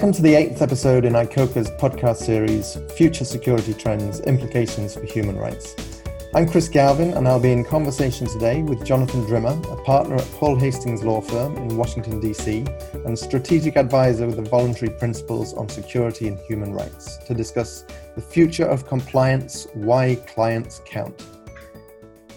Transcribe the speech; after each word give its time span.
Welcome 0.00 0.14
to 0.14 0.22
the 0.22 0.34
eighth 0.34 0.62
episode 0.62 1.04
in 1.04 1.12
ICOCA's 1.12 1.70
podcast 1.72 2.24
series, 2.24 2.78
Future 2.96 3.26
Security 3.26 3.74
Trends 3.74 4.20
Implications 4.20 4.94
for 4.94 5.04
Human 5.04 5.36
Rights. 5.36 5.76
I'm 6.34 6.48
Chris 6.48 6.70
Galvin, 6.70 7.12
and 7.12 7.28
I'll 7.28 7.38
be 7.38 7.52
in 7.52 7.62
conversation 7.64 8.26
today 8.26 8.62
with 8.62 8.82
Jonathan 8.82 9.26
Drimmer, 9.26 9.60
a 9.70 9.76
partner 9.84 10.14
at 10.14 10.24
Paul 10.36 10.56
Hastings 10.56 11.02
Law 11.02 11.20
Firm 11.20 11.54
in 11.58 11.76
Washington, 11.76 12.18
D.C., 12.18 12.64
and 13.04 13.18
strategic 13.18 13.76
advisor 13.76 14.26
with 14.26 14.36
the 14.36 14.48
Voluntary 14.48 14.90
Principles 14.90 15.52
on 15.52 15.68
Security 15.68 16.28
and 16.28 16.38
Human 16.48 16.72
Rights, 16.72 17.18
to 17.26 17.34
discuss 17.34 17.84
the 18.14 18.22
future 18.22 18.64
of 18.64 18.86
compliance, 18.86 19.66
why 19.74 20.14
clients 20.26 20.80
count. 20.86 21.26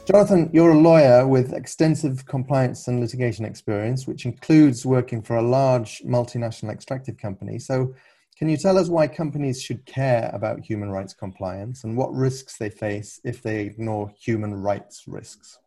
Jonathan, 0.06 0.50
you're 0.52 0.72
a 0.72 0.78
lawyer 0.78 1.26
with 1.26 1.54
extensive 1.54 2.26
compliance 2.26 2.90
and 2.90 3.00
litigation 3.00 3.46
experience, 3.46 4.06
which 4.06 4.26
includes 4.26 4.86
working 4.86 5.22
for 5.22 5.38
a 5.38 5.42
large 5.42 6.02
multinational 6.06 6.74
extractive 6.74 7.18
company. 7.18 7.58
So, 7.58 7.96
can 8.38 8.50
you 8.50 8.58
tell 8.58 8.78
us 8.78 8.90
why 8.90 9.08
companies 9.08 9.62
should 9.62 9.86
care 9.86 10.30
about 10.34 10.60
human 10.60 10.90
rights 10.90 11.14
compliance 11.14 11.86
and 11.86 11.96
what 11.96 12.14
risks 12.14 12.58
they 12.58 12.70
face 12.70 13.22
if 13.24 13.42
they 13.42 13.62
ignore 13.62 14.12
human 14.20 14.54
rights 14.54 15.04
risks? 15.08 15.60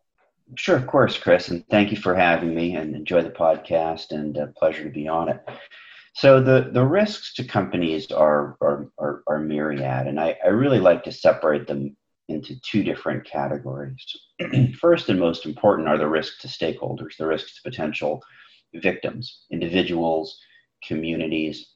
Sure, 0.55 0.77
of 0.77 0.86
course, 0.86 1.16
Chris, 1.16 1.48
and 1.48 1.66
thank 1.70 1.91
you 1.91 1.96
for 1.96 2.14
having 2.14 2.55
me 2.55 2.77
and 2.77 2.94
enjoy 2.94 3.22
the 3.22 3.30
podcast 3.30 4.10
and 4.10 4.36
a 4.36 4.48
pleasure 4.48 4.84
to 4.84 4.91
be 4.91 5.08
on 5.08 5.30
it. 5.30 5.41
So 6.12 6.42
the, 6.42 6.68
the 6.72 6.84
risks 6.84 7.33
to 7.34 7.44
companies 7.44 8.11
are, 8.12 8.58
are, 8.61 8.91
are, 8.98 9.22
are 9.27 9.39
myriad, 9.39 10.06
and 10.06 10.20
I, 10.20 10.36
I 10.44 10.48
really 10.48 10.78
like 10.78 11.05
to 11.05 11.12
separate 11.12 11.66
them 11.66 11.96
into 12.28 12.60
two 12.60 12.82
different 12.82 13.24
categories. 13.24 14.05
First 14.80 15.08
and 15.08 15.19
most 15.19 15.46
important 15.46 15.88
are 15.88 15.98
the 15.98 16.08
risks 16.08 16.41
to 16.42 16.48
stakeholders, 16.48 17.16
the 17.18 17.27
risks 17.27 17.56
to 17.56 17.70
potential 17.70 18.22
victims, 18.74 19.44
individuals, 19.50 20.38
communities. 20.84 21.74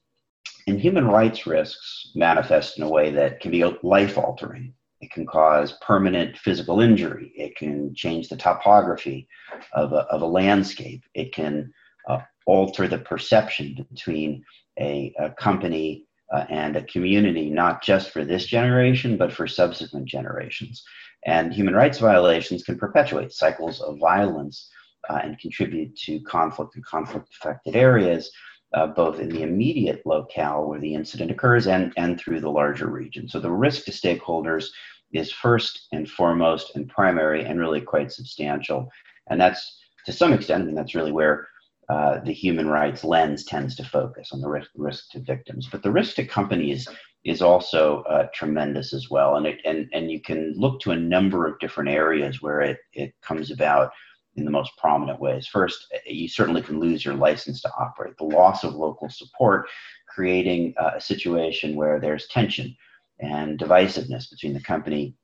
And 0.67 0.81
human 0.81 1.07
rights 1.07 1.47
risks 1.47 2.13
manifest 2.15 2.79
in 2.79 2.85
a 2.85 2.89
way 2.89 3.11
that 3.11 3.41
can 3.41 3.51
be 3.51 3.65
life 3.83 4.19
altering. 4.19 4.75
It 5.01 5.11
can 5.11 5.27
cause 5.27 5.79
permanent 5.81 6.37
physical 6.37 6.81
injury. 6.81 7.33
It 7.35 7.57
can 7.57 7.95
change 7.95 8.29
the 8.29 8.37
topography 8.37 9.29
of 9.73 9.93
a, 9.93 10.03
of 10.11 10.21
a 10.21 10.27
landscape. 10.27 11.03
It 11.15 11.33
can 11.33 11.73
uh, 12.09 12.21
alter 12.47 12.87
the 12.87 12.99
perception 12.99 13.87
between 13.91 14.45
a, 14.79 15.15
a 15.19 15.31
company 15.31 16.07
uh, 16.33 16.45
and 16.49 16.77
a 16.77 16.85
community, 16.85 17.51
not 17.51 17.83
just 17.83 18.11
for 18.11 18.25
this 18.25 18.47
generation, 18.47 19.17
but 19.17 19.33
for 19.33 19.47
subsequent 19.47 20.07
generations. 20.07 20.85
And 21.27 21.53
human 21.53 21.75
rights 21.75 21.99
violations 21.99 22.63
can 22.63 22.79
perpetuate 22.79 23.33
cycles 23.33 23.81
of 23.81 23.99
violence 23.99 24.71
uh, 25.09 25.21
and 25.23 25.39
contribute 25.39 25.97
to 25.97 26.21
conflict 26.21 26.77
and 26.77 26.85
conflict 26.85 27.29
affected 27.35 27.77
areas, 27.77 28.31
uh, 28.75 28.87
both 28.87 29.19
in 29.19 29.29
the 29.29 29.43
immediate 29.43 30.03
locale 30.07 30.67
where 30.67 30.81
the 30.81 30.95
incident 30.95 31.31
occurs 31.31 31.67
and, 31.67 31.93
and 31.97 32.19
through 32.19 32.41
the 32.41 32.51
larger 32.51 32.89
region. 32.89 33.29
So 33.29 33.41
the 33.41 33.51
risk 33.51 33.85
to 33.85 33.91
stakeholders 33.91 34.67
is 35.13 35.33
first 35.33 35.89
and 35.93 36.09
foremost 36.09 36.77
and 36.77 36.89
primary 36.89 37.45
and 37.45 37.59
really 37.59 37.81
quite 37.81 38.13
substantial. 38.13 38.89
And 39.29 39.41
that's 39.41 39.79
to 40.07 40.13
some 40.13 40.33
extent, 40.33 40.63
I 40.63 40.67
mean, 40.67 40.75
that's 40.75 40.95
really 40.95 41.13
where 41.13 41.49
uh, 41.91 42.21
the 42.25 42.33
human 42.33 42.69
rights 42.69 43.03
lens 43.03 43.45
tends 43.45 43.75
to 43.75 43.85
focus 43.85 44.31
on 44.33 44.41
the 44.41 44.49
risk, 44.49 44.71
risk 44.77 45.11
to 45.11 45.21
victims, 45.21 45.69
but 45.71 45.83
the 45.83 45.91
risk 45.91 46.15
to 46.17 46.25
companies 46.25 46.87
is 47.25 47.43
also 47.43 48.03
uh, 48.05 48.27
tremendous 48.33 48.93
as 48.95 49.11
well. 49.11 49.37
And, 49.37 49.47
it, 49.47 49.59
and, 49.65 49.89
and 49.93 50.11
you 50.11 50.21
can 50.21 50.55
look 50.57 50.81
to 50.81 50.93
a 50.93 50.97
number 50.97 51.47
of 51.47 51.59
different 51.59 51.91
areas 51.91 52.41
where 52.41 52.61
it, 52.61 52.79
it 52.93 53.13
comes 53.23 53.51
about 53.51 53.91
in 54.37 54.45
the 54.45 54.51
most 54.51 54.71
prominent 54.79 55.21
ways. 55.21 55.47
First, 55.47 55.93
you 56.07 56.29
certainly 56.29 56.63
can 56.63 56.79
lose 56.79 57.05
your 57.05 57.15
license 57.15 57.61
to 57.63 57.73
operate. 57.79 58.15
The 58.19 58.25
loss 58.25 58.63
of 58.63 58.75
local 58.75 59.11
support, 59.11 59.69
creating 60.09 60.75
uh, 60.81 60.93
a 60.97 61.01
situation 61.01 61.77
where 61.77 61.99
there's 61.99 62.29
tension 62.29 62.75
and 63.19 63.59
divisiveness 63.59 64.31
between 64.31 64.55
the 64.55 64.63
company 64.63 65.17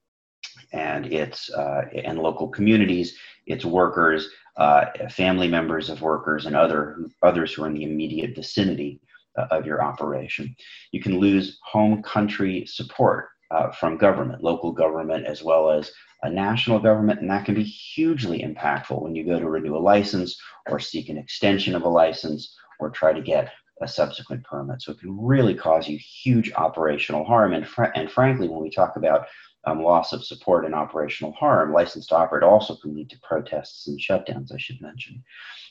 and 0.72 1.12
its 1.12 1.50
uh, 1.50 1.82
and 2.04 2.19
local 2.19 2.49
communities, 2.49 3.16
its 3.47 3.65
workers, 3.65 4.28
uh, 4.56 4.87
family 5.10 5.49
members 5.49 5.88
of 5.91 6.03
workers, 6.03 6.47
and 6.47 6.56
other 6.56 6.99
others 7.22 7.53
who 7.53 7.65
are 7.65 7.69
in 7.69 7.75
the 7.75 7.84
immediate 7.84 8.34
vicinity 8.34 9.00
uh, 9.38 9.47
of 9.50 9.66
your 9.66 9.82
operation. 9.82 10.54
You 10.93 11.00
can 11.00 11.19
lose 11.19 11.59
home 11.62 12.03
country 12.03 12.66
support 12.66 13.28
uh, 13.50 13.71
from 13.71 13.97
government, 13.97 14.43
local 14.43 14.72
government, 14.72 15.27
as 15.27 15.43
well 15.43 15.71
as 15.71 15.91
a 16.22 16.31
national 16.31 16.78
government, 16.78 17.21
and 17.21 17.31
that 17.31 17.44
can 17.44 17.54
be 17.54 17.62
hugely 17.62 18.43
impactful 18.43 19.00
when 19.00 19.15
you 19.15 19.25
go 19.25 19.38
to 19.38 19.48
renew 19.48 19.77
a 19.77 19.78
license 19.78 20.41
or 20.69 20.81
seek 20.81 21.09
an 21.09 21.19
extension 21.19 21.75
of 21.75 21.83
a 21.83 21.88
license 21.88 22.56
or 22.81 22.91
try 22.91 23.12
to 23.12 23.21
get 23.21 23.53
a 23.83 23.88
subsequent 23.88 24.43
permit. 24.44 24.83
So 24.83 24.93
it 24.93 25.00
can 25.00 25.16
really 25.22 25.54
cause 25.54 25.87
you 25.87 25.98
huge 25.98 26.50
operational 26.54 27.25
harm. 27.25 27.53
And, 27.53 27.66
fr- 27.66 27.93
and 27.94 28.10
frankly, 28.10 28.48
when 28.48 28.62
we 28.62 28.71
talk 28.71 28.97
about 28.97 29.27
um, 29.66 29.82
loss 29.82 30.12
of 30.12 30.25
support 30.25 30.65
and 30.65 30.75
operational 30.75 31.32
harm, 31.32 31.72
license 31.72 32.06
to 32.06 32.16
operate 32.16 32.43
also 32.43 32.77
can 32.77 32.94
lead 32.94 33.10
to 33.10 33.19
protests 33.22 33.88
and 33.88 34.00
shutdowns, 34.00 34.53
I 34.54 34.59
should 34.59 34.81
mention. 34.81 35.22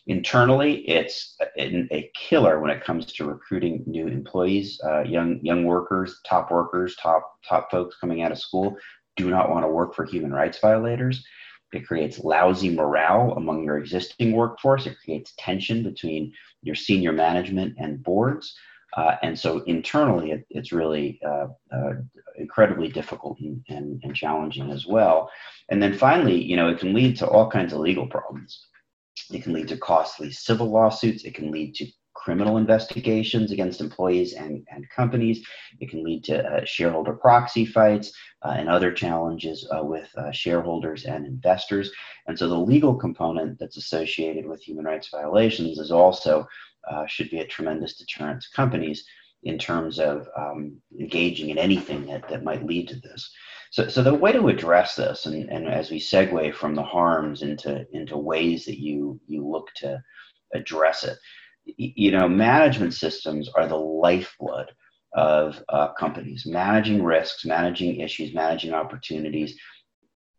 Internally, 0.08 0.88
it's 0.88 1.36
a, 1.58 2.12
killer 2.14 2.60
when 2.60 2.70
it 2.70 2.84
comes 2.84 3.08
to 3.08 3.26
recruiting 3.26 3.84
new 3.88 4.08
employees, 4.08 4.80
uh, 4.86 5.02
young 5.02 5.40
young 5.42 5.64
workers, 5.64 6.20
top 6.24 6.52
workers, 6.52 6.96
top 7.02 7.40
top 7.48 7.72
folks 7.72 7.96
coming 8.00 8.22
out 8.22 8.32
of 8.32 8.38
school 8.38 8.78
do 9.16 9.30
not 9.30 9.50
want 9.50 9.64
to 9.64 9.70
work 9.70 9.96
for 9.96 10.06
human 10.06 10.32
rights 10.32 10.60
violators. 10.60 11.24
It 11.74 11.88
creates 11.88 12.20
lousy 12.20 12.70
morale 12.70 13.34
among 13.36 13.64
your 13.64 13.78
existing 13.78 14.34
workforce. 14.34 14.86
It 14.86 14.98
creates 15.04 15.34
tension 15.38 15.84
between 15.84 16.34
your 16.62 16.76
senior 16.76 17.12
management 17.12 17.76
and 17.78 18.02
boards. 18.04 18.56
Uh, 18.96 19.16
and 19.24 19.38
so 19.38 19.60
internally, 19.64 20.32
it, 20.32 20.46
it's 20.50 20.72
really 20.72 21.20
uh, 21.28 21.48
uh, 21.74 21.94
incredibly 22.38 22.88
difficult 22.88 23.38
and, 23.40 23.64
and, 23.68 24.02
and, 24.04 24.16
challenging 24.16 24.72
as 24.72 24.86
well. 24.86 25.30
And 25.70 25.84
then 25.84 25.98
finally, 25.98 26.42
you 26.42 26.56
know, 26.56 26.70
it 26.70 26.80
can 26.80 26.94
lead 26.94 27.18
to 27.18 27.28
all 27.28 27.50
kinds 27.50 27.74
of 27.74 27.80
legal 27.80 28.08
problems. 28.08 28.68
It 29.32 29.44
can 29.44 29.54
lead 29.54 29.68
to 29.70 29.78
costly 29.78 30.32
civil 30.32 30.70
lawsuits. 30.72 31.26
It 31.26 31.36
can 31.36 31.52
lead 31.52 31.76
to 31.76 31.88
criminal 32.14 32.58
investigations 32.58 33.52
against 33.52 33.82
employees 33.82 34.34
and, 34.34 34.66
and 34.72 34.90
companies. 34.90 35.46
It 35.80 35.90
can 35.90 36.04
lead 36.04 36.24
to 36.26 36.44
uh, 36.44 36.66
shareholder 36.66 37.14
proxy 37.14 37.66
fights 37.66 38.14
uh, 38.44 38.56
and 38.58 38.70
other 38.70 38.92
challenges 38.92 39.68
uh, 39.76 39.84
with 39.84 40.10
shareholders 40.32 41.06
and 41.06 41.26
investors. 41.26 41.92
And 42.28 42.40
so 42.40 42.48
the 42.48 42.58
legal 42.58 42.96
component 42.96 43.60
that's 43.60 43.78
associated 43.78 44.46
with 44.46 44.62
human 44.62 44.86
rights 44.86 45.10
violations 45.10 45.78
is 45.78 45.92
also 45.92 46.48
uh, 46.90 47.06
should 47.08 47.30
be 47.30 47.40
a 47.40 47.48
tremendous 47.48 47.98
deterrent 47.98 48.42
to 48.42 48.48
companies 48.56 49.06
in 49.44 49.58
terms 49.58 50.00
of 50.00 50.28
um, 50.36 50.78
engaging 51.00 51.50
in 51.50 51.58
anything 51.58 52.06
that, 52.08 52.28
that 52.30 52.44
might 52.44 52.66
lead 52.66 52.88
to 52.88 53.00
this. 53.00 53.32
So, 53.72 53.88
so 53.88 54.02
the 54.02 54.14
way 54.14 54.32
to 54.32 54.48
address 54.48 54.96
this, 54.96 55.26
and, 55.26 55.50
and 55.50 55.68
as 55.68 55.92
we 55.92 56.00
segue 56.00 56.54
from 56.56 56.76
the 56.76 56.84
harms 56.84 57.42
into, 57.42 57.86
into 57.92 58.18
ways 58.18 58.66
that 58.66 58.80
you, 58.80 59.20
you 59.28 59.48
look 59.48 59.70
to 59.78 60.02
address 60.54 61.04
it, 61.04 61.18
you 61.78 62.12
know, 62.12 62.28
management 62.28 62.94
systems 62.94 63.50
are 63.56 63.68
the 63.68 63.76
lifeblood 63.76 64.72
of 65.14 65.64
uh, 65.70 65.94
companies. 65.94 66.46
Managing 66.46 67.04
risks, 67.04 67.46
managing 67.46 68.00
issues, 68.00 68.34
managing 68.34 68.74
opportunities, 68.74 69.58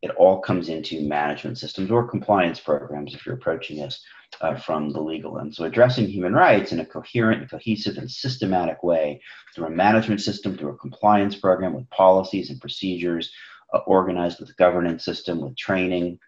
it 0.02 0.10
all 0.12 0.40
comes 0.40 0.68
into 0.68 1.08
management 1.08 1.58
systems 1.58 1.90
or 1.90 2.08
compliance 2.08 2.60
programs 2.60 3.14
if 3.14 3.24
you're 3.24 3.34
approaching 3.34 3.78
this 3.78 4.02
uh, 4.40 4.54
from 4.54 4.90
the 4.90 5.00
legal 5.00 5.38
end. 5.38 5.54
So, 5.54 5.64
addressing 5.64 6.06
human 6.06 6.34
rights 6.34 6.72
in 6.72 6.80
a 6.80 6.86
coherent, 6.86 7.50
cohesive, 7.50 7.97
and 7.97 8.10
systematic 8.10 8.82
way 8.82 9.21
through 9.54 9.66
a 9.66 9.71
management 9.71 10.21
system, 10.21 10.56
through 10.56 10.72
a 10.72 10.78
compliance 10.78 11.36
program 11.36 11.72
with 11.72 11.88
policies 11.91 12.50
and 12.50 12.60
procedures, 12.60 13.32
uh, 13.72 13.78
organized 13.86 14.41
with 14.41 14.56
governance 14.56 15.04
system, 15.04 15.41
with 15.41 15.56
training, 15.56 16.18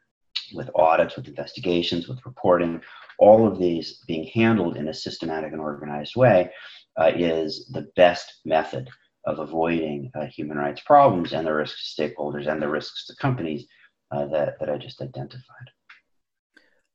with 0.55 0.71
audits, 0.75 1.17
with 1.17 1.29
investigations, 1.29 2.09
with 2.09 2.25
reporting, 2.25 2.81
all 3.19 3.47
of 3.47 3.59
these 3.59 3.99
being 4.07 4.27
handled 4.29 4.77
in 4.77 4.89
a 4.89 4.95
systematic 4.95 5.53
and 5.53 5.61
organized 5.61 6.17
way 6.17 6.51
uh, 6.99 7.11
is 7.15 7.69
the 7.73 7.89
best 7.97 8.41
method 8.45 8.89
of 9.25 9.39
avoiding 9.39 10.11
uh, 10.15 10.27
human 10.27 10.57
rights 10.57 10.81
problems 10.87 11.33
and 11.33 11.47
the 11.47 11.53
risks 11.53 11.95
to 11.95 12.03
stakeholders 12.03 12.47
and 12.47 12.63
the 12.63 12.69
risks 12.69 13.07
to 13.07 13.17
companies 13.17 13.67
uh, 14.11 14.27
that, 14.27 14.59
that 14.59 14.71
I 14.71 14.79
just 14.79 15.03
identified. 15.03 15.71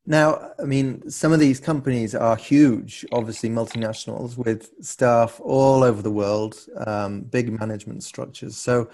Now, 0.06 0.52
I 0.60 0.64
mean, 0.64 1.10
some 1.10 1.32
of 1.32 1.40
these 1.40 1.62
companies 1.62 2.14
are 2.14 2.36
huge, 2.36 3.06
obviously 3.14 3.50
multinationals 3.50 4.38
with 4.38 4.72
staff 4.82 5.40
all 5.42 5.84
over 5.84 6.02
the 6.02 6.12
world, 6.12 6.58
um, 6.86 7.22
big 7.22 7.58
management 7.58 8.04
structures. 8.04 8.58
So, 8.58 8.90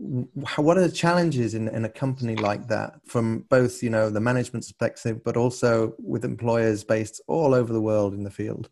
what 0.00 0.76
are 0.76 0.86
the 0.86 0.92
challenges 0.92 1.54
in, 1.54 1.68
in 1.68 1.84
a 1.84 1.88
company 1.88 2.36
like 2.36 2.68
that 2.68 2.94
from 3.04 3.40
both 3.48 3.82
you 3.82 3.90
know 3.90 4.10
the 4.10 4.20
management 4.20 4.64
perspective 4.64 5.24
but 5.24 5.36
also 5.36 5.92
with 5.98 6.24
employers 6.24 6.84
based 6.84 7.20
all 7.26 7.52
over 7.52 7.72
the 7.72 7.80
world 7.80 8.14
in 8.14 8.22
the 8.22 8.30
field 8.30 8.68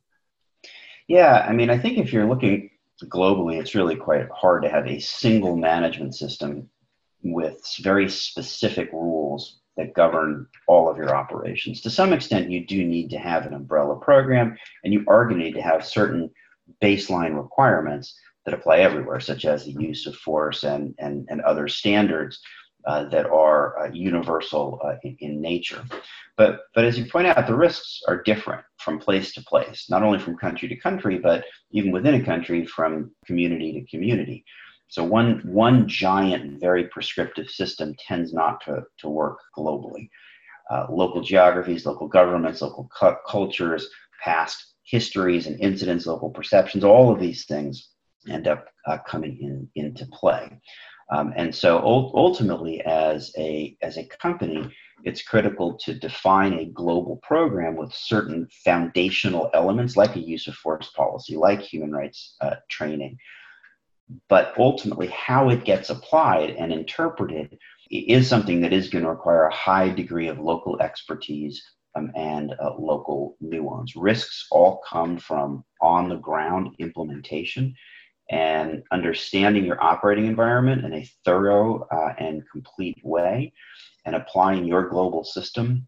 yeah 1.08 1.44
i 1.48 1.52
mean 1.52 1.68
i 1.68 1.76
think 1.76 1.98
if 1.98 2.12
you're 2.12 2.28
looking 2.28 2.70
globally 3.04 3.60
it's 3.60 3.74
really 3.74 3.96
quite 3.96 4.28
hard 4.30 4.62
to 4.62 4.68
have 4.68 4.86
a 4.86 4.98
single 4.98 5.56
management 5.56 6.14
system 6.14 6.68
with 7.22 7.60
very 7.80 8.08
specific 8.08 8.90
rules 8.92 9.58
that 9.76 9.94
govern 9.94 10.46
all 10.66 10.88
of 10.88 10.96
your 10.96 11.14
operations 11.14 11.82
to 11.82 11.90
some 11.90 12.12
extent 12.12 12.50
you 12.50 12.66
do 12.66 12.84
need 12.84 13.10
to 13.10 13.18
have 13.18 13.44
an 13.44 13.52
umbrella 13.52 13.96
program 13.96 14.56
and 14.82 14.92
you 14.92 15.04
are 15.08 15.26
going 15.26 15.38
to 15.38 15.44
need 15.44 15.54
to 15.54 15.62
have 15.62 15.84
certain 15.84 16.30
baseline 16.82 17.36
requirements 17.36 18.18
that 18.44 18.54
apply 18.54 18.78
everywhere, 18.78 19.20
such 19.20 19.44
as 19.44 19.64
the 19.64 19.72
use 19.72 20.06
of 20.06 20.16
force 20.16 20.62
and, 20.62 20.94
and, 20.98 21.26
and 21.28 21.40
other 21.42 21.68
standards 21.68 22.40
uh, 22.86 23.04
that 23.08 23.26
are 23.26 23.78
uh, 23.78 23.90
universal 23.92 24.80
uh, 24.84 24.94
in, 25.02 25.16
in, 25.18 25.40
nature. 25.40 25.82
But, 26.36 26.60
but 26.74 26.84
as 26.84 26.96
you 26.96 27.04
point 27.04 27.26
out, 27.26 27.46
the 27.46 27.56
risks 27.56 28.00
are 28.06 28.22
different 28.22 28.64
from 28.86 29.00
place 29.00 29.34
to 29.34 29.42
place, 29.42 29.80
not 29.90 30.04
only 30.04 30.20
from 30.20 30.36
country 30.36 30.68
to 30.68 30.76
country, 30.76 31.18
but 31.18 31.44
even 31.72 31.90
within 31.90 32.14
a 32.14 32.24
country 32.24 32.64
from 32.64 33.10
community 33.26 33.70
to 33.72 33.90
community. 33.90 34.44
So 34.88 35.02
one, 35.02 35.40
one 35.44 35.88
giant, 35.88 36.60
very 36.60 36.84
prescriptive 36.94 37.48
system 37.50 37.88
tends 38.08 38.32
not 38.32 38.60
to, 38.64 38.84
to 39.00 39.08
work 39.08 39.38
globally. 39.58 40.08
Uh, 40.70 40.86
local 40.88 41.20
geographies, 41.20 41.84
local 41.84 42.06
governments, 42.06 42.62
local 42.62 42.88
cu- 42.98 43.20
cultures, 43.28 43.88
past 44.22 44.56
histories 44.84 45.48
and 45.48 45.58
incidents, 45.60 46.06
local 46.06 46.30
perceptions, 46.30 46.84
all 46.84 47.12
of 47.12 47.18
these 47.18 47.44
things 47.44 47.90
end 48.28 48.46
up 48.46 48.66
uh, 48.86 48.98
coming 49.12 49.36
in, 49.40 49.68
into 49.82 50.06
play. 50.06 50.44
Um, 51.10 51.32
and 51.36 51.54
so 51.54 51.78
ultimately, 51.78 52.80
as 52.82 53.32
a, 53.38 53.76
as 53.80 53.96
a 53.96 54.06
company, 54.06 54.68
it's 55.04 55.22
critical 55.22 55.74
to 55.84 55.94
define 55.94 56.54
a 56.54 56.64
global 56.64 57.20
program 57.22 57.76
with 57.76 57.92
certain 57.92 58.48
foundational 58.64 59.50
elements 59.54 59.96
like 59.96 60.16
a 60.16 60.20
use 60.20 60.48
of 60.48 60.54
force 60.54 60.90
policy, 60.96 61.36
like 61.36 61.60
human 61.60 61.92
rights 61.92 62.34
uh, 62.40 62.56
training. 62.68 63.16
But 64.28 64.54
ultimately, 64.58 65.08
how 65.08 65.48
it 65.50 65.64
gets 65.64 65.90
applied 65.90 66.50
and 66.50 66.72
interpreted 66.72 67.56
is 67.90 68.28
something 68.28 68.60
that 68.62 68.72
is 68.72 68.88
going 68.88 69.04
to 69.04 69.10
require 69.10 69.44
a 69.44 69.54
high 69.54 69.90
degree 69.90 70.28
of 70.28 70.40
local 70.40 70.80
expertise 70.80 71.62
um, 71.94 72.10
and 72.16 72.54
uh, 72.60 72.74
local 72.78 73.36
nuance. 73.40 73.94
Risks 73.96 74.46
all 74.50 74.82
come 74.88 75.18
from 75.18 75.64
on 75.80 76.08
the 76.08 76.16
ground 76.16 76.74
implementation 76.78 77.74
and 78.30 78.82
understanding 78.92 79.64
your 79.64 79.82
operating 79.82 80.26
environment 80.26 80.84
in 80.84 80.94
a 80.94 81.08
thorough 81.24 81.86
uh, 81.92 82.12
and 82.18 82.42
complete 82.50 82.98
way 83.04 83.52
and 84.04 84.16
applying 84.16 84.64
your 84.64 84.88
global 84.88 85.24
system 85.24 85.86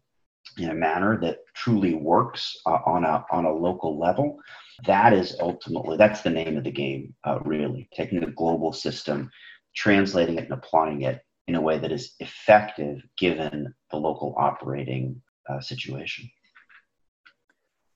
in 0.57 0.69
a 0.69 0.73
manner 0.73 1.19
that 1.19 1.39
truly 1.55 1.93
works 1.93 2.57
uh, 2.65 2.79
on 2.85 3.03
a 3.03 3.23
on 3.31 3.45
a 3.45 3.51
local 3.51 3.99
level 3.99 4.37
that 4.85 5.13
is 5.13 5.35
ultimately 5.41 5.97
that's 5.97 6.21
the 6.21 6.29
name 6.29 6.57
of 6.57 6.63
the 6.63 6.71
game 6.71 7.13
uh, 7.25 7.39
really 7.43 7.87
taking 7.93 8.23
a 8.23 8.31
global 8.31 8.73
system 8.73 9.29
translating 9.75 10.37
it 10.37 10.45
and 10.45 10.53
applying 10.53 11.03
it 11.03 11.21
in 11.47 11.55
a 11.55 11.61
way 11.61 11.77
that 11.79 11.91
is 11.91 12.13
effective 12.19 13.01
given 13.17 13.73
the 13.91 13.97
local 13.97 14.35
operating 14.37 15.19
uh, 15.49 15.59
situation. 15.59 16.29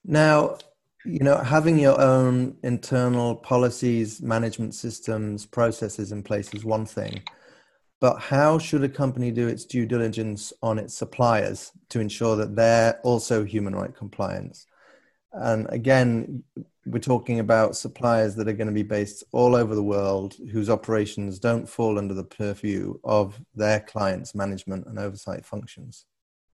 Now 0.04 0.58
you 1.06 1.20
know 1.20 1.38
having 1.38 1.78
your 1.78 2.00
own 2.00 2.56
internal 2.64 3.36
policies 3.36 4.22
management 4.22 4.74
systems 4.74 5.46
processes 5.46 6.12
in 6.12 6.24
place 6.24 6.54
is 6.54 6.64
one 6.64 6.86
thing 6.86 7.22
but 8.00 8.20
how 8.20 8.58
should 8.58 8.84
a 8.84 8.90
company 8.90 9.32
do 9.32 9.48
its 9.48 9.66
due 9.66 9.86
diligence 9.86 10.52
on 10.62 10.78
its 10.78 10.94
suppliers 10.94 11.72
to 11.90 12.00
ensure 12.00 12.36
that 12.36 12.56
they're 12.56 13.00
also 13.04 13.44
human 13.44 13.76
right 13.76 13.96
compliance 13.96 14.66
and 15.34 15.68
again 15.70 16.44
we're 16.86 17.00
talking 17.00 17.40
about 17.40 17.78
suppliers 17.78 18.36
that 18.36 18.48
are 18.48 18.54
going 18.54 18.68
to 18.68 18.74
be 18.74 18.84
based 18.84 19.24
all 19.32 19.56
over 19.56 19.74
the 19.74 19.84
world 19.84 20.36
whose 20.52 20.70
operations 20.70 21.40
don't 21.40 21.68
fall 21.68 21.98
under 21.98 22.14
the 22.14 22.24
purview 22.24 22.94
of 23.04 23.40
their 23.56 23.80
clients 23.82 24.36
management 24.36 24.86
and 24.88 25.00
oversight 25.00 25.46
functions 25.46 26.06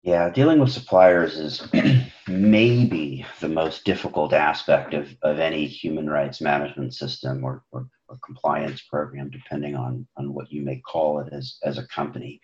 yeah, 0.01 0.29
dealing 0.29 0.59
with 0.59 0.71
suppliers 0.71 1.37
is 1.37 1.67
maybe 2.27 3.25
the 3.41 3.49
most 3.49 3.83
difficult 3.83 4.31
aspect 4.31 4.93
of, 4.93 5.13
of 5.23 5.39
any 5.39 5.65
human 5.65 6.09
rights 6.09 6.39
management 6.39 6.93
system 6.93 7.43
or, 7.43 7.63
or, 7.71 7.87
or, 8.07 8.17
compliance 8.25 8.81
program, 8.81 9.29
depending 9.29 9.75
on, 9.75 10.07
on 10.15 10.33
what 10.33 10.51
you 10.51 10.61
may 10.61 10.79
call 10.79 11.19
it 11.19 11.33
as, 11.33 11.57
as 11.63 11.77
a 11.77 11.87
company. 11.87 12.39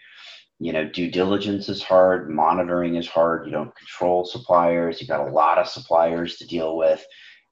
You 0.59 0.73
know, 0.73 0.87
due 0.87 1.09
diligence 1.09 1.69
is 1.69 1.81
hard, 1.81 2.29
monitoring 2.29 2.95
is 2.95 3.07
hard, 3.07 3.45
you 3.45 3.53
don't 3.53 3.75
control 3.75 4.25
suppliers, 4.25 4.99
You've 4.99 5.09
got 5.09 5.27
a 5.27 5.31
lot 5.31 5.57
of 5.57 5.67
suppliers 5.67 6.37
to 6.37 6.47
deal 6.47 6.75
with. 6.75 7.05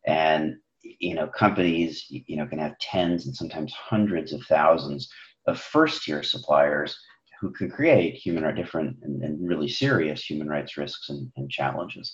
And, 0.06 0.56
you 0.82 1.16
know, 1.16 1.28
companies, 1.28 2.06
you 2.10 2.36
know, 2.36 2.46
can 2.46 2.60
have 2.60 2.78
tens 2.80 3.26
and 3.26 3.36
sometimes 3.36 3.74
hundreds 3.74 4.34
of 4.34 4.44
thousands 4.44 5.10
of 5.48 5.60
first 5.60 6.04
tier 6.04 6.24
suppliers 6.24 6.98
who 7.44 7.52
can 7.52 7.70
create 7.70 8.16
human 8.16 8.42
rights 8.44 8.56
different 8.56 8.96
and, 9.04 9.22
and, 9.22 9.46
really 9.46 9.68
serious 9.68 10.24
human 10.24 10.48
rights 10.48 10.78
risks 10.78 11.10
and, 11.10 11.30
and 11.36 11.52
challenges. 11.52 12.14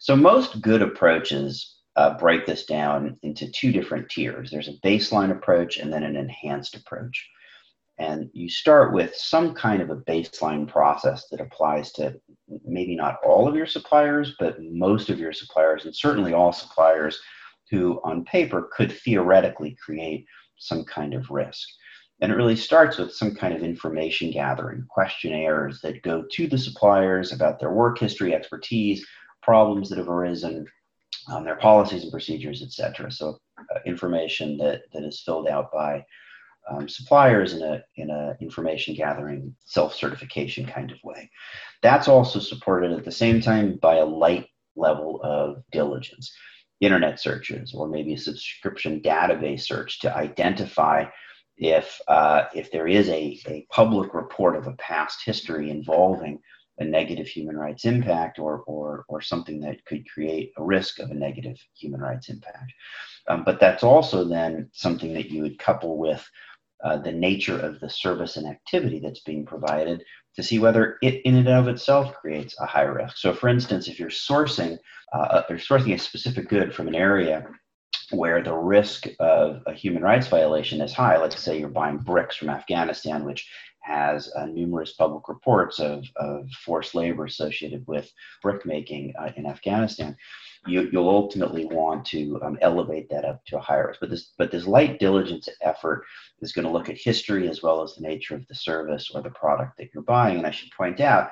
So 0.00 0.16
most 0.16 0.62
good 0.62 0.80
approaches 0.80 1.76
uh, 1.96 2.16
break 2.16 2.46
this 2.46 2.64
down 2.64 3.18
into 3.22 3.50
two 3.52 3.72
different 3.72 4.08
tiers. 4.08 4.50
There's 4.50 4.68
a 4.68 4.80
baseline 4.82 5.30
approach 5.30 5.76
and 5.76 5.92
then 5.92 6.02
an 6.02 6.16
enhanced 6.16 6.76
approach. 6.76 7.28
And 7.98 8.30
you 8.32 8.48
start 8.48 8.94
with 8.94 9.14
some 9.14 9.54
kind 9.54 9.82
of 9.82 9.90
a 9.90 9.96
baseline 9.96 10.66
process 10.66 11.28
that 11.30 11.42
applies 11.42 11.92
to 11.92 12.18
maybe 12.64 12.96
not 12.96 13.18
all 13.22 13.46
of 13.46 13.54
your 13.54 13.66
suppliers, 13.66 14.34
but 14.40 14.56
most 14.62 15.10
of 15.10 15.20
your 15.20 15.34
suppliers, 15.34 15.84
and 15.84 15.94
certainly 15.94 16.32
all 16.32 16.52
suppliers 16.52 17.20
who, 17.70 18.00
on 18.02 18.24
paper, 18.24 18.70
could 18.74 18.90
theoretically 18.90 19.76
create 19.84 20.24
some 20.56 20.84
kind 20.84 21.12
of 21.12 21.30
risk. 21.30 21.68
And 22.24 22.32
it 22.32 22.36
really 22.36 22.56
starts 22.56 22.96
with 22.96 23.12
some 23.12 23.34
kind 23.34 23.52
of 23.52 23.62
information 23.62 24.30
gathering, 24.30 24.86
questionnaires 24.88 25.82
that 25.82 26.00
go 26.00 26.24
to 26.32 26.46
the 26.46 26.56
suppliers 26.56 27.32
about 27.32 27.60
their 27.60 27.70
work 27.70 27.98
history, 27.98 28.34
expertise, 28.34 29.06
problems 29.42 29.90
that 29.90 29.98
have 29.98 30.08
arisen, 30.08 30.64
um, 31.30 31.44
their 31.44 31.56
policies 31.56 32.02
and 32.02 32.10
procedures, 32.10 32.62
etc. 32.62 33.12
So 33.12 33.36
uh, 33.58 33.80
information 33.84 34.56
that, 34.56 34.84
that 34.94 35.04
is 35.04 35.20
filled 35.20 35.48
out 35.48 35.70
by 35.70 36.02
um, 36.70 36.88
suppliers 36.88 37.52
in 37.52 37.62
a 37.62 37.82
in 37.96 38.08
a 38.08 38.38
information 38.40 38.94
gathering 38.94 39.54
self-certification 39.66 40.64
kind 40.64 40.92
of 40.92 40.96
way. 41.04 41.30
That's 41.82 42.08
also 42.08 42.38
supported 42.38 42.92
at 42.92 43.04
the 43.04 43.12
same 43.12 43.42
time 43.42 43.76
by 43.82 43.96
a 43.96 44.06
light 44.06 44.46
level 44.76 45.20
of 45.22 45.62
diligence, 45.72 46.34
internet 46.80 47.20
searches, 47.20 47.74
or 47.74 47.86
maybe 47.86 48.14
a 48.14 48.18
subscription 48.18 49.02
database 49.02 49.66
search 49.66 50.00
to 50.00 50.16
identify 50.16 51.04
if 51.56 52.00
uh, 52.08 52.44
if 52.54 52.70
there 52.72 52.88
is 52.88 53.08
a, 53.08 53.40
a 53.46 53.66
public 53.70 54.14
report 54.14 54.56
of 54.56 54.66
a 54.66 54.72
past 54.72 55.22
history 55.24 55.70
involving 55.70 56.40
a 56.78 56.84
negative 56.84 57.26
human 57.26 57.56
rights 57.56 57.84
impact 57.84 58.38
or, 58.38 58.64
or, 58.66 59.04
or 59.08 59.20
something 59.20 59.60
that 59.60 59.84
could 59.84 60.08
create 60.10 60.52
a 60.56 60.62
risk 60.62 60.98
of 60.98 61.10
a 61.10 61.14
negative 61.14 61.56
human 61.76 62.00
rights 62.00 62.28
impact. 62.28 62.72
Um, 63.28 63.44
but 63.44 63.60
that's 63.60 63.84
also 63.84 64.24
then 64.24 64.68
something 64.72 65.14
that 65.14 65.30
you 65.30 65.42
would 65.42 65.58
couple 65.58 65.98
with 65.98 66.28
uh, 66.82 66.98
the 66.98 67.12
nature 67.12 67.58
of 67.58 67.80
the 67.80 67.88
service 67.88 68.36
and 68.36 68.46
activity 68.46 68.98
that's 68.98 69.20
being 69.20 69.46
provided 69.46 70.02
to 70.34 70.42
see 70.42 70.58
whether 70.58 70.98
it 71.00 71.22
in 71.24 71.36
and 71.36 71.48
of 71.48 71.68
itself 71.68 72.12
creates 72.14 72.56
a 72.60 72.66
high 72.66 72.82
risk. 72.82 73.16
So, 73.18 73.32
for 73.32 73.48
instance, 73.48 73.86
if 73.86 74.00
you're 74.00 74.10
sourcing 74.10 74.76
uh, 75.12 75.42
or 75.48 75.56
sourcing 75.56 75.94
a 75.94 75.98
specific 75.98 76.48
good 76.48 76.74
from 76.74 76.88
an 76.88 76.96
area 76.96 77.46
where 78.14 78.42
the 78.42 78.54
risk 78.54 79.06
of 79.20 79.62
a 79.66 79.72
human 79.72 80.02
rights 80.02 80.28
violation 80.28 80.80
is 80.80 80.92
high. 80.92 81.18
Let's 81.18 81.40
say 81.40 81.58
you're 81.58 81.68
buying 81.68 81.98
bricks 81.98 82.36
from 82.36 82.50
Afghanistan, 82.50 83.24
which 83.24 83.48
has 83.84 84.32
uh, 84.34 84.46
numerous 84.46 84.94
public 84.94 85.28
reports 85.28 85.78
of, 85.78 86.04
of 86.16 86.48
forced 86.64 86.94
labor 86.94 87.26
associated 87.26 87.84
with 87.86 88.10
brick 88.42 88.64
making 88.64 89.12
uh, 89.18 89.30
in 89.36 89.44
Afghanistan. 89.46 90.16
You, 90.66 90.88
will 90.94 91.10
ultimately 91.10 91.66
want 91.66 92.06
to 92.06 92.40
um, 92.42 92.56
elevate 92.62 93.10
that 93.10 93.26
up 93.26 93.44
to 93.46 93.58
a 93.58 93.60
higher 93.60 93.88
risk. 93.88 94.00
But 94.00 94.08
this, 94.08 94.32
but 94.38 94.50
this 94.50 94.66
light 94.66 94.98
diligence 94.98 95.50
effort 95.60 96.04
is 96.40 96.52
going 96.52 96.66
to 96.66 96.72
look 96.72 96.88
at 96.88 96.96
history 96.96 97.48
as 97.48 97.62
well 97.62 97.82
as 97.82 97.94
the 97.94 98.00
nature 98.00 98.34
of 98.34 98.46
the 98.48 98.54
service 98.54 99.10
or 99.14 99.20
the 99.20 99.28
product 99.30 99.76
that 99.76 99.90
you're 99.92 100.02
buying. 100.02 100.38
And 100.38 100.46
I 100.46 100.50
should 100.50 100.70
point 100.70 101.00
out 101.00 101.28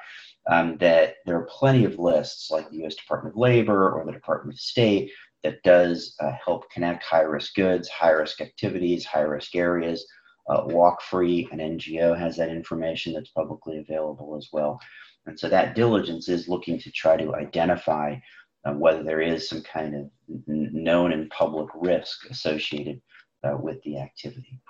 um, 0.50 0.76
that 0.78 1.14
there 1.24 1.38
are 1.38 1.48
plenty 1.50 1.86
of 1.86 1.98
lists 1.98 2.50
like 2.50 2.68
the 2.68 2.84
US 2.84 2.96
Department 2.96 3.34
of 3.34 3.38
Labor 3.38 3.92
or 3.92 4.04
the 4.04 4.12
Department 4.12 4.56
of 4.56 4.60
State 4.60 5.10
that 5.44 5.62
does 5.62 6.14
uh, 6.20 6.32
help 6.44 6.70
connect 6.70 7.02
high 7.04 7.22
risk 7.22 7.54
goods, 7.54 7.88
high 7.88 8.10
risk 8.10 8.40
activities, 8.40 9.04
high 9.04 9.20
risk 9.20 9.54
areas. 9.54 10.06
Uh, 10.48 10.64
Walk 10.66 11.02
Free, 11.02 11.48
an 11.52 11.58
NGO, 11.58 12.18
has 12.18 12.36
that 12.36 12.48
information 12.48 13.12
that's 13.12 13.30
publicly 13.30 13.78
available 13.78 14.36
as 14.36 14.48
well. 14.52 14.80
And 15.26 15.38
so 15.38 15.48
that 15.48 15.74
diligence 15.74 16.28
is 16.28 16.48
looking 16.48 16.78
to 16.80 16.90
try 16.90 17.16
to 17.16 17.34
identify 17.34 18.16
uh, 18.64 18.72
whether 18.72 19.02
there 19.02 19.20
is 19.20 19.48
some 19.48 19.62
kind 19.62 19.94
of 19.94 20.10
known 20.46 21.12
and 21.12 21.30
public 21.30 21.68
risk 21.74 22.28
associated 22.30 23.00
uh, 23.44 23.56
with 23.56 23.82
the 23.82 23.98
activity. 23.98 24.60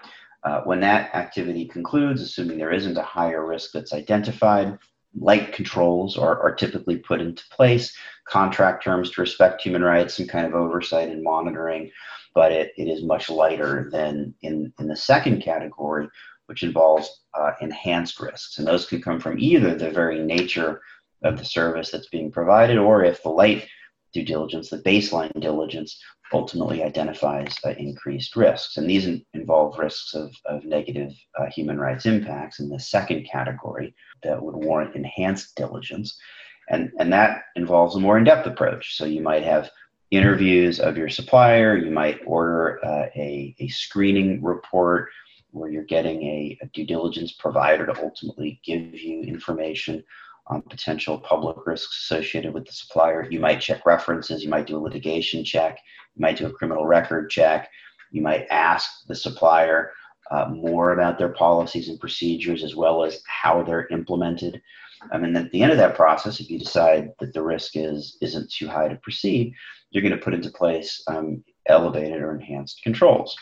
Uh, 0.45 0.61
when 0.63 0.81
that 0.81 1.15
activity 1.15 1.67
concludes, 1.67 2.21
assuming 2.21 2.59
there 2.59 2.73
isn't 2.73 2.97
a 2.97 3.03
higher 3.03 3.47
risk 3.47 3.71
that's 3.73 3.93
identified, 3.93 4.77
light 5.19 5.53
controls 5.53 6.17
are, 6.17 6.41
are 6.41 6.55
typically 6.55 6.97
put 6.97 7.21
into 7.21 7.43
place, 7.51 7.95
contract 8.27 8.85
terms 8.85 9.11
to 9.11 9.21
respect 9.21 9.63
human 9.63 9.83
rights, 9.83 10.15
some 10.15 10.27
kind 10.27 10.47
of 10.47 10.55
oversight 10.55 11.09
and 11.09 11.23
monitoring, 11.23 11.91
but 12.35 12.53
it, 12.53 12.73
it 12.77 12.89
is 12.89 13.05
much 13.05 13.29
lighter 13.29 13.89
than 13.93 14.35
in, 14.43 14.73
in 14.79 14.87
the 14.89 14.97
second 14.97 15.43
category, 15.43 16.09
which 16.47 16.63
involves 16.63 17.25
uh, 17.35 17.53
enhanced 17.61 18.21
risks. 18.21 18.59
And 18.59 18.67
those 18.67 18.87
can 18.87 19.03
come 19.03 19.21
from 19.21 19.39
either 19.39 19.75
the 19.75 19.91
very 19.91 20.19
nature 20.19 20.81
of 21.23 21.39
the 21.39 21.45
service 21.45 21.91
that's 21.91 22.09
being 22.09 22.33
provided, 22.33 22.79
or 22.79 23.05
if 23.05 23.23
the 23.23 23.29
light 23.29 23.67
due 24.13 24.25
diligence, 24.25 24.71
the 24.71 24.79
baseline 24.79 25.33
diligence, 25.41 26.01
ultimately 26.35 26.83
identifies 26.83 27.57
uh, 27.65 27.71
increased 27.71 28.37
risks. 28.37 28.77
And 28.77 28.89
these 28.89 29.07
in- 29.07 29.25
involve 29.35 29.79
risks 29.79 30.15
of, 30.15 30.35
of 30.47 30.65
negative 30.65 31.13
uh, 31.39 31.47
human 31.47 31.79
rights 31.79 32.07
impacts 32.07 32.61
in 32.61 32.69
the 32.69 32.81
second 32.81 33.25
category 33.31 33.95
that 34.23 34.43
would 34.43 34.57
warrant 34.57 34.95
enhanced 34.97 35.55
diligence. 35.57 36.19
And, 36.71 36.91
and 36.99 37.13
that 37.13 37.43
involves 37.57 37.97
a 37.97 38.01
more 38.01 38.19
in 38.19 38.25
depth 38.25 38.47
approach. 38.47 38.97
So 38.97 39.05
you 39.05 39.21
might 39.21 39.43
have 39.43 39.71
interviews 40.11 40.79
of 40.79 40.97
your 40.97 41.09
supplier, 41.09 41.77
you 41.77 41.91
might 41.91 42.21
order 42.27 42.85
uh, 42.85 43.07
a, 43.17 43.55
a 43.59 43.69
screening 43.69 44.43
report 44.43 45.09
where 45.53 45.71
you're 45.71 45.85
getting 45.85 46.23
a, 46.23 46.59
a 46.63 46.67
due 46.69 46.87
diligence 46.87 47.33
provider 47.33 47.87
to 47.87 48.03
ultimately 48.03 48.61
give 48.65 48.95
you 48.95 49.23
information 49.23 50.03
potential 50.61 51.19
public 51.19 51.57
risks 51.65 52.03
associated 52.03 52.53
with 52.53 52.67
the 52.67 52.73
supplier. 52.73 53.27
You 53.31 53.41
might 53.41 53.61
check 53.61 53.87
references, 53.87 54.43
you 54.43 54.51
might 54.51 54.67
do 54.67 54.77
a 54.77 54.81
litigation 54.81 55.45
check, 55.45 55.79
you 56.15 56.21
might 56.21 56.37
do 56.37 56.47
a 56.47 56.53
criminal 56.53 56.85
record 56.85 57.31
check, 57.31 57.71
you 58.11 58.21
might 58.21 58.47
ask 58.51 59.07
the 59.07 59.15
supplier 59.15 59.93
uh, 60.31 60.49
more 60.49 60.93
about 60.93 61.19
their 61.19 61.31
policies 61.31 61.89
and 61.89 61.99
procedures 61.99 62.63
as 62.63 62.75
well 62.75 63.05
as 63.05 63.23
how 63.27 63.63
they're 63.63 63.89
implemented. 63.89 64.61
I 65.11 65.19
mean, 65.19 65.35
at 65.37 65.51
the 65.51 65.63
end 65.63 65.73
of 65.73 65.79
that 65.79 65.97
process, 65.97 66.41
if 66.41 66.51
you 66.51 66.59
decide 66.59 67.11
that 67.21 67.33
the 67.33 67.43
risk 67.43 67.73
is 67.77 68.19
isn't 68.21 68.53
too 68.53 68.69
high 68.69 68.89
to 68.89 68.97
proceed, 68.97 69.55
you're 69.91 70.03
going 70.03 70.17
to 70.17 70.25
put 70.25 70.35
into 70.35 70.51
place 70.51 71.03
um, 71.09 71.43
elevated 71.69 72.21
or 72.21 72.35
enhanced 72.35 72.83
controls 72.83 73.37